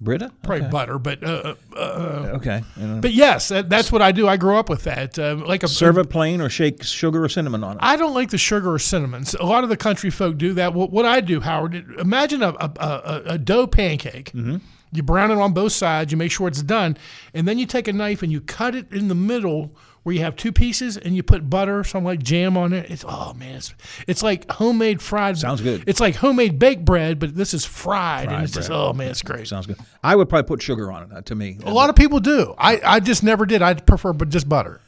[0.00, 0.30] Brita?
[0.42, 0.70] Probably Okay.
[0.70, 2.62] butter, but uh, uh, Okay.
[2.80, 4.28] Uh, but yes, that, that's what I do.
[4.28, 5.18] I grew up with that.
[5.18, 7.82] Uh, like a Serve it plain or shake sugar or cinnamon on it.
[7.82, 9.24] I don't like the sugar or cinnamon.
[9.24, 10.74] So a lot of the country folk do that.
[10.74, 14.32] What, what I do, Howard, imagine a, a, a, a dough pancake.
[14.32, 14.56] Mm-hmm.
[14.92, 16.12] You brown it on both sides.
[16.12, 16.96] You make sure it's done,
[17.34, 19.74] and then you take a knife and you cut it in the middle
[20.06, 22.88] where you have two pieces, and you put butter, something like jam on it.
[22.88, 23.74] It's oh man, it's,
[24.06, 25.36] it's like homemade fried.
[25.36, 25.82] Sounds good.
[25.88, 29.10] It's like homemade baked bread, but this is fried, Fried and it's just oh man,
[29.10, 29.48] it's great.
[29.48, 29.78] Sounds good.
[30.04, 31.12] I would probably put sugar on it.
[31.12, 32.54] uh, to me, A lot of people do.
[32.56, 33.62] I, I just never did.
[33.62, 34.80] I prefer but just butter.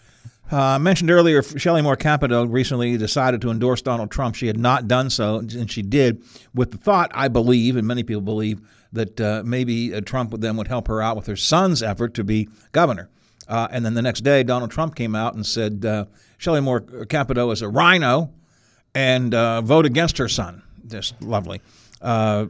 [0.53, 4.37] Uh, I mentioned earlier, Shelley Moore Capito recently decided to endorse Donald Trump.
[4.37, 6.23] She had not done so, and she did
[6.55, 8.61] with the thought, I believe, and many people believe,
[8.93, 12.15] that uh, maybe uh, Trump would then would help her out with her son's effort
[12.15, 13.11] to be governor.
[13.49, 16.05] Uh, and then the next day, Donald Trump came out and said uh,
[16.37, 18.31] Shelley Moore Capito is a rhino
[18.95, 20.63] and uh, vote against her son.
[20.87, 21.63] Just lovely.
[22.03, 22.47] Uh,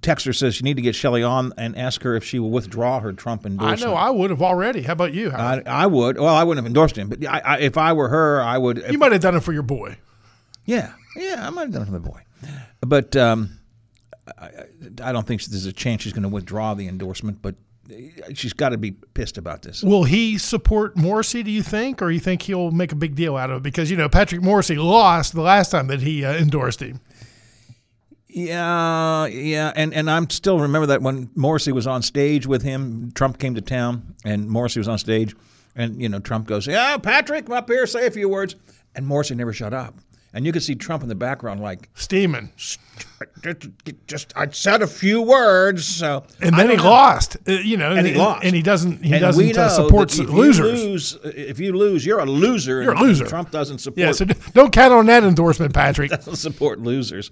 [0.00, 2.98] Texter says you need to get Shelley on and ask her if she will withdraw
[3.00, 3.82] her Trump endorsement.
[3.82, 4.82] I know I would have already.
[4.82, 5.30] How about you?
[5.30, 6.18] I, I would.
[6.18, 8.82] Well, I wouldn't have endorsed him, but I, I, if I were her, I would.
[8.90, 9.98] you might have done it for your boy.
[10.64, 12.20] Yeah, yeah, I might have done it for the boy,
[12.80, 13.58] but um,
[15.02, 17.42] I don't think there's a chance she's going to withdraw the endorsement.
[17.42, 17.56] But
[18.34, 19.82] she's got to be pissed about this.
[19.82, 21.42] Will he support Morrissey?
[21.42, 23.62] Do you think, or you think he'll make a big deal out of it?
[23.62, 27.00] Because you know Patrick Morrissey lost the last time that he uh, endorsed him.
[28.28, 33.12] Yeah, yeah, and and I'm still remember that when Morrissey was on stage with him,
[33.12, 35.36] Trump came to town, and Morrissey was on stage,
[35.76, 38.56] and you know Trump goes, "Yeah, Patrick, come up here, say a few words,"
[38.94, 39.94] and Morrissey never shut up,
[40.34, 42.50] and you could see Trump in the background like steaming.
[44.06, 46.84] Just I said a few words, so And then he know.
[46.84, 47.36] lost.
[47.48, 49.04] Uh, you know, and he lost, and he doesn't.
[49.04, 50.82] He And doesn't uh, support if losers.
[50.82, 52.82] You lose, if you lose, you're a loser.
[52.82, 53.24] You're a loser.
[53.26, 53.98] Trump doesn't support.
[53.98, 54.24] yeah, so
[54.54, 56.10] don't count on that endorsement, Patrick.
[56.10, 57.30] doesn't support losers.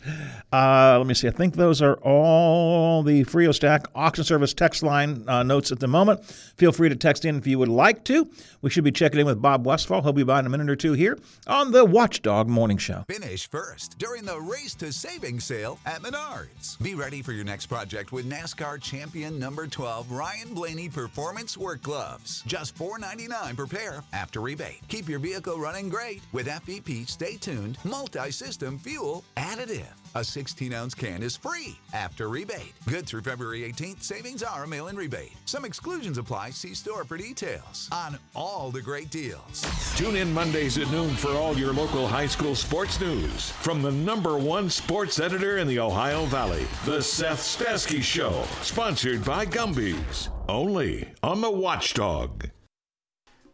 [0.53, 1.29] Uh, let me see.
[1.29, 5.81] I think those are all the Frio Stack auction service text line uh, notes at
[5.81, 6.25] the moment.
[6.57, 8.29] Feel free to text in if you would like to.
[8.63, 10.03] We should be checking in with Bob Westfall.
[10.03, 12.90] He'll be by in a minute or two here on the Watchdog Morning Show.
[13.09, 16.81] Finish first during the Race to Savings sale at Menards.
[16.83, 21.83] Be ready for your next project with NASCAR champion number 12 Ryan Blaney Performance Work
[21.83, 22.43] Gloves.
[22.47, 24.81] Just $4.99 per pair after rebate.
[24.89, 29.95] Keep your vehicle running great with FVP Stay Tuned Multi System Fuel Additive.
[30.17, 32.73] A 16 ounce can is free after rebate.
[32.89, 34.03] Good through February 18th.
[34.03, 35.33] Savings are a mail in rebate.
[35.45, 36.51] Some exclusions apply.
[36.51, 39.65] See store for details on all the great deals.
[39.97, 43.93] Tune in Mondays at noon for all your local high school sports news from the
[43.93, 50.29] number one sports editor in the Ohio Valley, The Seth Stasky Show, sponsored by Gumby's,
[50.49, 52.51] only on the Watchdog.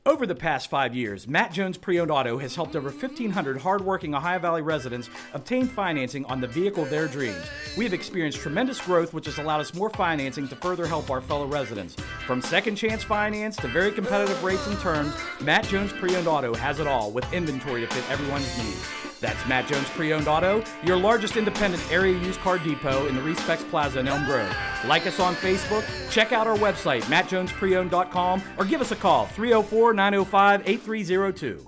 [0.06, 4.14] Over the past five years, Matt Jones Pre Owned Auto has helped over 1,500 hardworking
[4.14, 7.44] Ohio Valley residents obtain financing on the vehicle of their dreams.
[7.76, 11.20] We have experienced tremendous growth, which has allowed us more financing to further help our
[11.20, 11.96] fellow residents.
[12.24, 16.54] From second chance finance to very competitive rates and terms, Matt Jones Pre Owned Auto
[16.54, 19.05] has it all with inventory to fit everyone's needs.
[19.20, 23.22] That's Matt Jones Pre Owned Auto, your largest independent area used car depot in the
[23.22, 24.54] Respecs Plaza in Elm Grove.
[24.84, 29.94] Like us on Facebook, check out our website, mattjonespreowned.com, or give us a call, 304
[29.94, 31.66] 905 8302.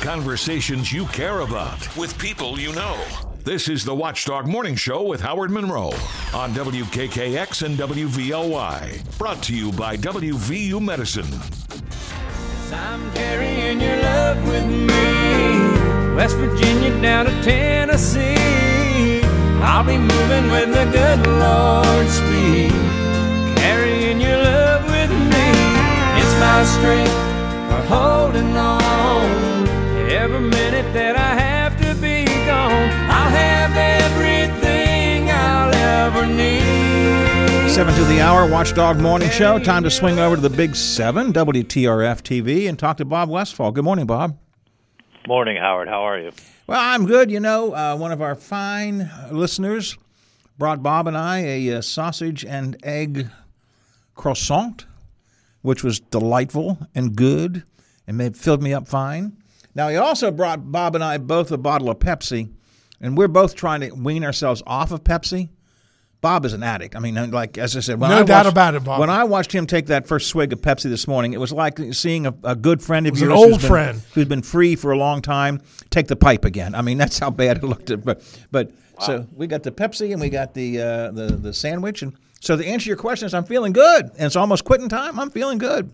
[0.00, 3.02] Conversations you care about with people you know.
[3.44, 5.92] This is the Watchdog Morning Show with Howard Monroe
[6.32, 9.18] on WKKX and WVLY.
[9.18, 11.26] Brought to you by WVU Medicine.
[16.14, 19.22] West Virginia down to Tennessee.
[19.62, 22.72] I'll be moving with the good Lord's speed.
[23.56, 25.46] Carrying your love with me.
[26.20, 27.12] It's my strength
[27.70, 29.68] for holding on.
[30.10, 37.70] Every minute that I have to be gone, I'll have everything I'll ever need.
[37.70, 39.58] Seven to the hour, Watchdog Morning Show.
[39.58, 43.72] Time to swing over to the Big Seven, WTRF TV, and talk to Bob Westfall.
[43.72, 44.41] Good morning, Bob.
[45.28, 45.86] Morning, Howard.
[45.86, 46.32] How are you?
[46.66, 47.30] Well, I'm good.
[47.30, 49.96] You know, uh, one of our fine listeners
[50.58, 53.28] brought Bob and I a uh, sausage and egg
[54.16, 54.86] croissant,
[55.60, 57.62] which was delightful and good
[58.08, 59.36] and filled me up fine.
[59.76, 62.50] Now, he also brought Bob and I both a bottle of Pepsi,
[63.00, 65.50] and we're both trying to wean ourselves off of Pepsi
[66.22, 66.94] Bob is an addict.
[66.96, 69.00] I mean, like as I said, when No I doubt watched- about it, Bob.
[69.00, 71.78] When I watched him take that first swig of Pepsi this morning, it was like
[71.92, 74.02] seeing a, a good friend of was an old who's been- friend.
[74.14, 75.60] who's been free for a long time,
[75.90, 76.74] take the pipe again.
[76.76, 77.90] I mean, that's how bad it looked.
[77.90, 78.70] At, but but
[79.00, 82.54] so we got the Pepsi and we got the uh, the the sandwich, and so
[82.56, 85.18] the answer to your question is, I'm feeling good, and it's almost quitting time.
[85.18, 85.90] I'm feeling good.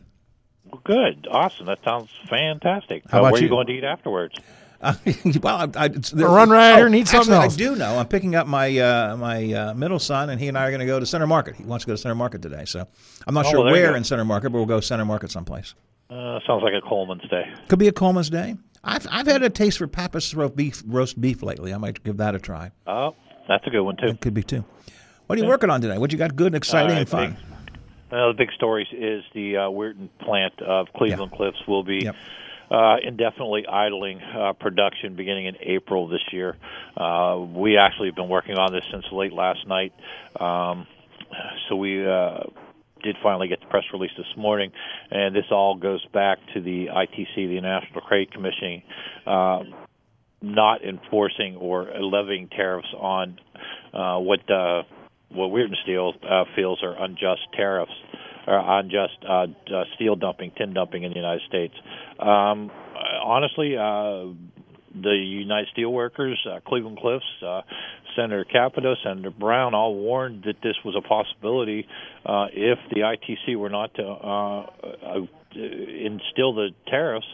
[0.70, 1.64] Well, good, awesome.
[1.64, 3.02] That sounds fantastic.
[3.10, 3.44] How Uh, about where are you?
[3.44, 4.34] you going to eat afterwards?
[4.80, 4.94] Uh,
[5.42, 7.54] well, I, I, it's, Or run right here and eat something actually, else.
[7.54, 7.98] I do know.
[7.98, 10.80] I'm picking up my uh, my uh, middle son, and he and I are going
[10.80, 11.56] to go to Center Market.
[11.56, 12.86] He wants to go to Center Market today, so
[13.26, 15.74] I'm not Oh, sure well, where in Center Market, but we'll go Center Market someplace.
[16.10, 17.44] Uh, sounds like a Coleman's day.
[17.68, 18.56] Could be a Coleman's Day.
[18.84, 21.74] I've I've had a taste for Pappas roast beef roast beef lately.
[21.74, 22.70] I might give that a try.
[22.86, 23.14] Oh,
[23.48, 24.06] that's a good one too.
[24.06, 24.64] It could be too.
[25.26, 25.98] What are you working on today?
[25.98, 27.36] What you got good and exciting All and right, fun?
[28.10, 32.08] Well, the big stories is the uh, Weirton plant of Cleveland Cliffs will be
[32.70, 36.56] uh, indefinitely idling uh, production beginning in April this year.
[36.96, 39.92] Uh, we actually have been working on this since late last night.
[40.38, 40.86] Um,
[41.68, 42.40] so we uh,
[43.02, 44.70] did finally get the press release this morning,
[45.10, 48.82] and this all goes back to the ITC, the National Trade Commission,
[49.26, 49.60] uh,
[50.42, 53.38] not enforcing or levying tariffs on
[53.92, 54.40] uh, what
[55.30, 56.14] what Weirton Steel
[56.56, 57.92] feels are unjust tariffs
[58.48, 59.46] or unjust uh,
[59.94, 61.74] steel dumping, tin dumping in the United States.
[62.18, 62.70] Um,
[63.22, 64.32] honestly, uh,
[64.94, 67.60] the United Steelworkers, uh, Cleveland Cliffs, uh,
[68.16, 71.86] Senator Capito, Senator Brown all warned that this was a possibility
[72.24, 75.20] uh, if the ITC were not to uh, uh,
[75.54, 77.26] instill the tariffs.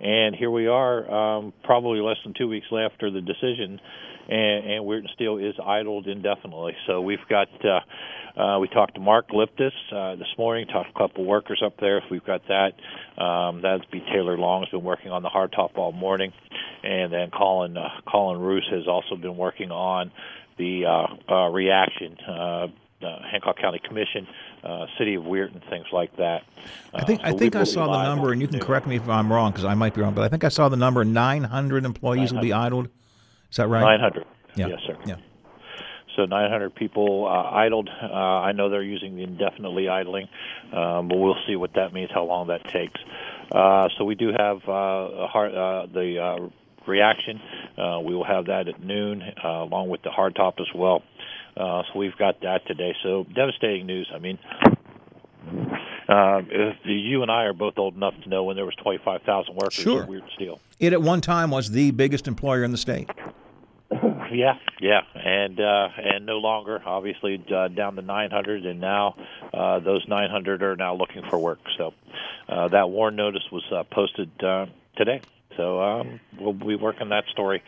[0.00, 3.80] And here we are, um, probably less than two weeks after the decision,
[4.28, 6.74] and, and Weirton Steel is idled indefinitely.
[6.86, 7.48] So we've got.
[7.64, 7.80] Uh,
[8.36, 10.66] uh, we talked to Mark Glyptis uh, this morning.
[10.66, 11.96] Talked to a couple workers up there.
[11.96, 12.74] If we've got that,
[13.22, 16.34] um, that'd be Taylor Long has been working on the hardtop all morning,
[16.82, 20.10] and then Colin uh, Colin Roos has also been working on
[20.58, 22.18] the uh, uh, reaction.
[22.28, 22.66] Uh,
[23.02, 24.26] uh, Hancock County Commission,
[24.64, 26.44] uh, City of Weirton, things like that.
[26.94, 29.06] I think Uh, I think I saw the number, and you can correct me if
[29.08, 31.84] I'm wrong because I might be wrong, but I think I saw the number 900
[31.84, 32.88] employees will be idled.
[33.50, 33.80] Is that right?
[33.80, 34.24] 900.
[34.54, 34.68] Yeah.
[34.68, 34.96] Yes, sir.
[35.06, 35.16] Yeah.
[36.16, 37.90] So 900 people uh, idled.
[38.02, 40.28] Uh, I know they're using the indefinitely idling,
[40.72, 42.98] um, but we'll see what that means, how long that takes.
[43.52, 46.48] Uh, so we do have uh, a hard, uh, the uh,
[46.90, 47.40] reaction.
[47.76, 51.02] Uh, we will have that at noon, uh, along with the hardtop as well.
[51.56, 52.94] Uh, so we've got that today.
[53.02, 54.10] So devastating news.
[54.14, 54.38] I mean,
[56.08, 56.42] uh,
[56.84, 60.02] you and I are both old enough to know when there was 25,000 workers Sure.
[60.02, 60.60] at Weirton Steel.
[60.78, 63.10] It at one time was the biggest employer in the state.
[64.32, 69.14] Yeah, yeah, and uh, and no longer, obviously, uh, down to 900, and now
[69.54, 71.60] uh, those 900 are now looking for work.
[71.78, 71.94] So
[72.48, 75.22] uh, that warn notice was uh, posted uh, today.
[75.56, 77.62] So um, we'll be working that story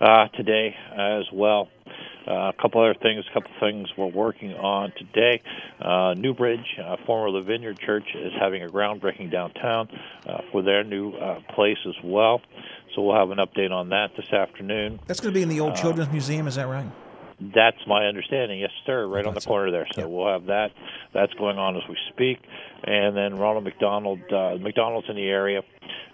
[0.00, 1.68] uh, today as well.
[2.26, 5.42] Uh, a couple other things, a couple things we're working on today.
[5.80, 9.88] Uh, Newbridge, uh, former the Vineyard Church, is having a groundbreaking downtown
[10.26, 12.40] uh, for their new uh, place as well.
[12.94, 15.00] So we'll have an update on that this afternoon.
[15.06, 16.86] That's going to be in the old Uh, Children's Museum, is that right?
[17.40, 18.60] That's my understanding.
[18.60, 19.04] Yes, sir.
[19.06, 19.86] Right on the corner there.
[19.94, 20.70] So we'll have that.
[21.12, 22.38] That's going on as we speak.
[22.84, 25.62] And then Ronald McDonald, uh, McDonald's in the area.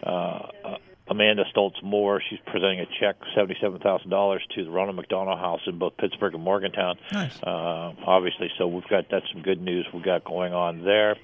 [0.02, 0.76] Uh, uh,
[1.10, 2.20] Amanda Stoltz Moore.
[2.28, 6.34] She's presenting a check, seventy-seven thousand dollars, to the Ronald McDonald House in both Pittsburgh
[6.34, 6.96] and Morgantown.
[7.12, 7.42] Nice.
[7.42, 11.16] Uh, obviously, so we've got that's some good news we've got going on there.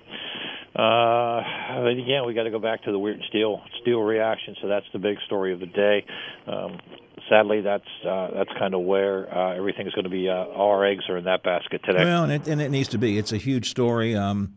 [0.76, 1.40] Uh,
[1.86, 4.56] and again, we got to go back to the Weirton Steel Steel reaction.
[4.60, 6.04] So that's the big story of the day.
[6.48, 6.80] Um,
[7.28, 10.28] sadly, that's uh, that's kind of where uh, everything's going to be.
[10.28, 12.04] Uh, all our eggs are in that basket today.
[12.04, 13.18] Well, and it, and it needs to be.
[13.18, 14.54] It's a huge story, um,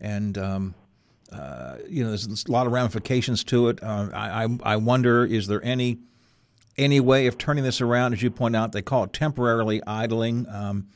[0.00, 0.74] and um,
[1.36, 3.82] uh, you know, there's, a lot of ramifications to it.
[3.82, 5.98] Uh, I, I wonder, is there any
[6.78, 8.12] any way of turning this around?
[8.12, 10.46] As you point out, they call it temporarily idling.
[10.48, 10.88] Um,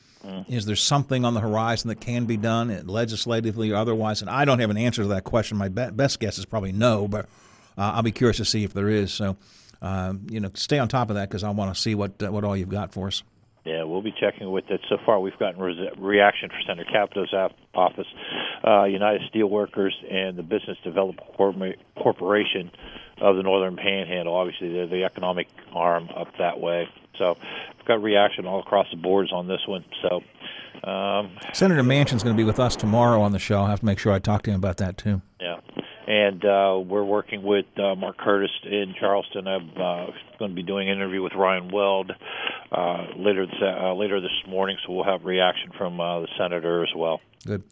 [0.47, 4.21] Is there something on the horizon that can be done uh, legislatively or otherwise?
[4.21, 5.57] And I don't have an answer to that question.
[5.57, 7.25] My be- best guess is probably no, but
[7.77, 9.11] uh, I'll be curious to see if there is.
[9.11, 9.37] So,
[9.81, 12.31] um, you know, stay on top of that because I want to see what uh,
[12.31, 13.23] what all you've got for us.
[14.01, 14.81] We'll be checking with it.
[14.89, 17.31] So far, we've gotten re- reaction for Senator Capito's
[17.75, 18.07] office,
[18.65, 22.71] uh, United Steelworkers, and the Business Development Corp- Corporation
[23.19, 24.33] of the Northern Panhandle.
[24.33, 26.89] Obviously, they're the economic arm up that way.
[27.19, 27.37] So,
[27.77, 29.85] we've got reaction all across the boards on this one.
[30.01, 33.59] So, um, Senator Manchin's going to be with us tomorrow on the show.
[33.59, 35.21] I'll have to make sure I talk to him about that too.
[35.39, 35.59] Yeah,
[36.07, 39.47] and uh, we're working with uh, Mark Curtis in Charleston.
[39.47, 40.07] I'm uh,
[40.39, 42.11] going to be doing an interview with Ryan Weld
[42.71, 46.83] uh, later this, uh, later this morning, so we'll have reaction from uh, the senator
[46.83, 47.21] as well.
[47.45, 47.63] Good.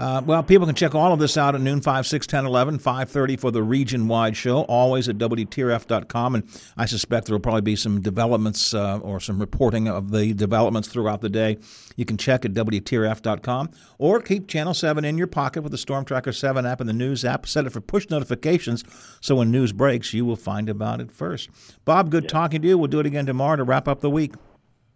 [0.00, 2.78] Uh, well, people can check all of this out at noon, 5, 6, 10, 11,
[2.78, 6.36] 5.30 for the region-wide show, always at WTRF.com.
[6.36, 10.32] And I suspect there will probably be some developments uh, or some reporting of the
[10.32, 11.58] developments throughout the day.
[11.96, 16.06] You can check at WTRF.com or keep Channel 7 in your pocket with the Storm
[16.06, 17.46] Tracker 7 app and the News app.
[17.46, 18.84] Set it for push notifications
[19.20, 21.50] so when news breaks, you will find about it first.
[21.84, 22.30] Bob, good yeah.
[22.30, 22.78] talking to you.
[22.78, 24.32] We'll do it again tomorrow to wrap up the week.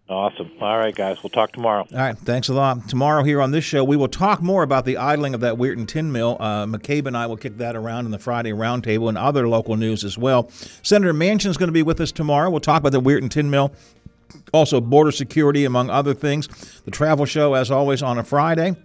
[0.07, 0.50] Awesome.
[0.61, 1.22] All right, guys.
[1.22, 1.86] We'll talk tomorrow.
[1.90, 2.16] All right.
[2.16, 2.88] Thanks a lot.
[2.90, 5.88] Tomorrow here on this show, we will talk more about the idling of that Weirton
[5.88, 6.36] tin mill.
[6.38, 9.76] Uh, McCabe and I will kick that around in the Friday roundtable and other local
[9.76, 10.50] news as well.
[10.82, 12.50] Senator Manchin is going to be with us tomorrow.
[12.50, 13.72] We'll talk about the Weirton tin mill,
[14.52, 16.48] also border security, among other things.
[16.84, 18.76] The travel show, as always, on a Friday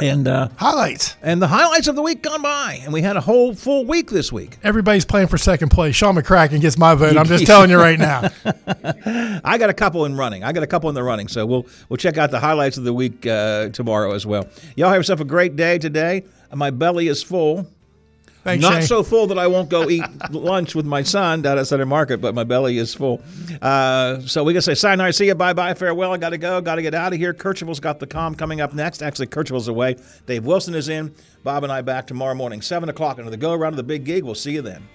[0.00, 1.16] and uh, highlights.
[1.22, 2.80] and the highlights of the week gone by.
[2.82, 4.58] And we had a whole full week this week.
[4.62, 5.94] Everybody's playing for second place.
[5.94, 7.16] Sean mccracken gets my vote.
[7.16, 8.28] I'm just telling you right now.
[9.44, 10.42] I got a couple in running.
[10.44, 11.28] I got a couple in the running.
[11.28, 14.48] So we'll we'll check out the highlights of the week uh, tomorrow as well.
[14.76, 16.24] Y'all have yourself a great day today.
[16.52, 17.66] My belly is full
[18.44, 18.82] Thanks, Not Shane.
[18.82, 22.20] so full that I won't go eat lunch with my son down at Center Market,
[22.20, 23.22] but my belly is full.
[23.62, 26.12] Uh, so we can say sayonara, see you, bye bye, farewell.
[26.12, 27.32] I got to go, got to get out of here.
[27.32, 29.02] Kercheval's got the com coming up next.
[29.02, 29.96] Actually, Kercheval's away.
[30.26, 31.14] Dave Wilson is in.
[31.42, 34.04] Bob and I back tomorrow morning, 7 o'clock, into the go around of the big
[34.04, 34.24] gig.
[34.24, 34.86] We'll see you then.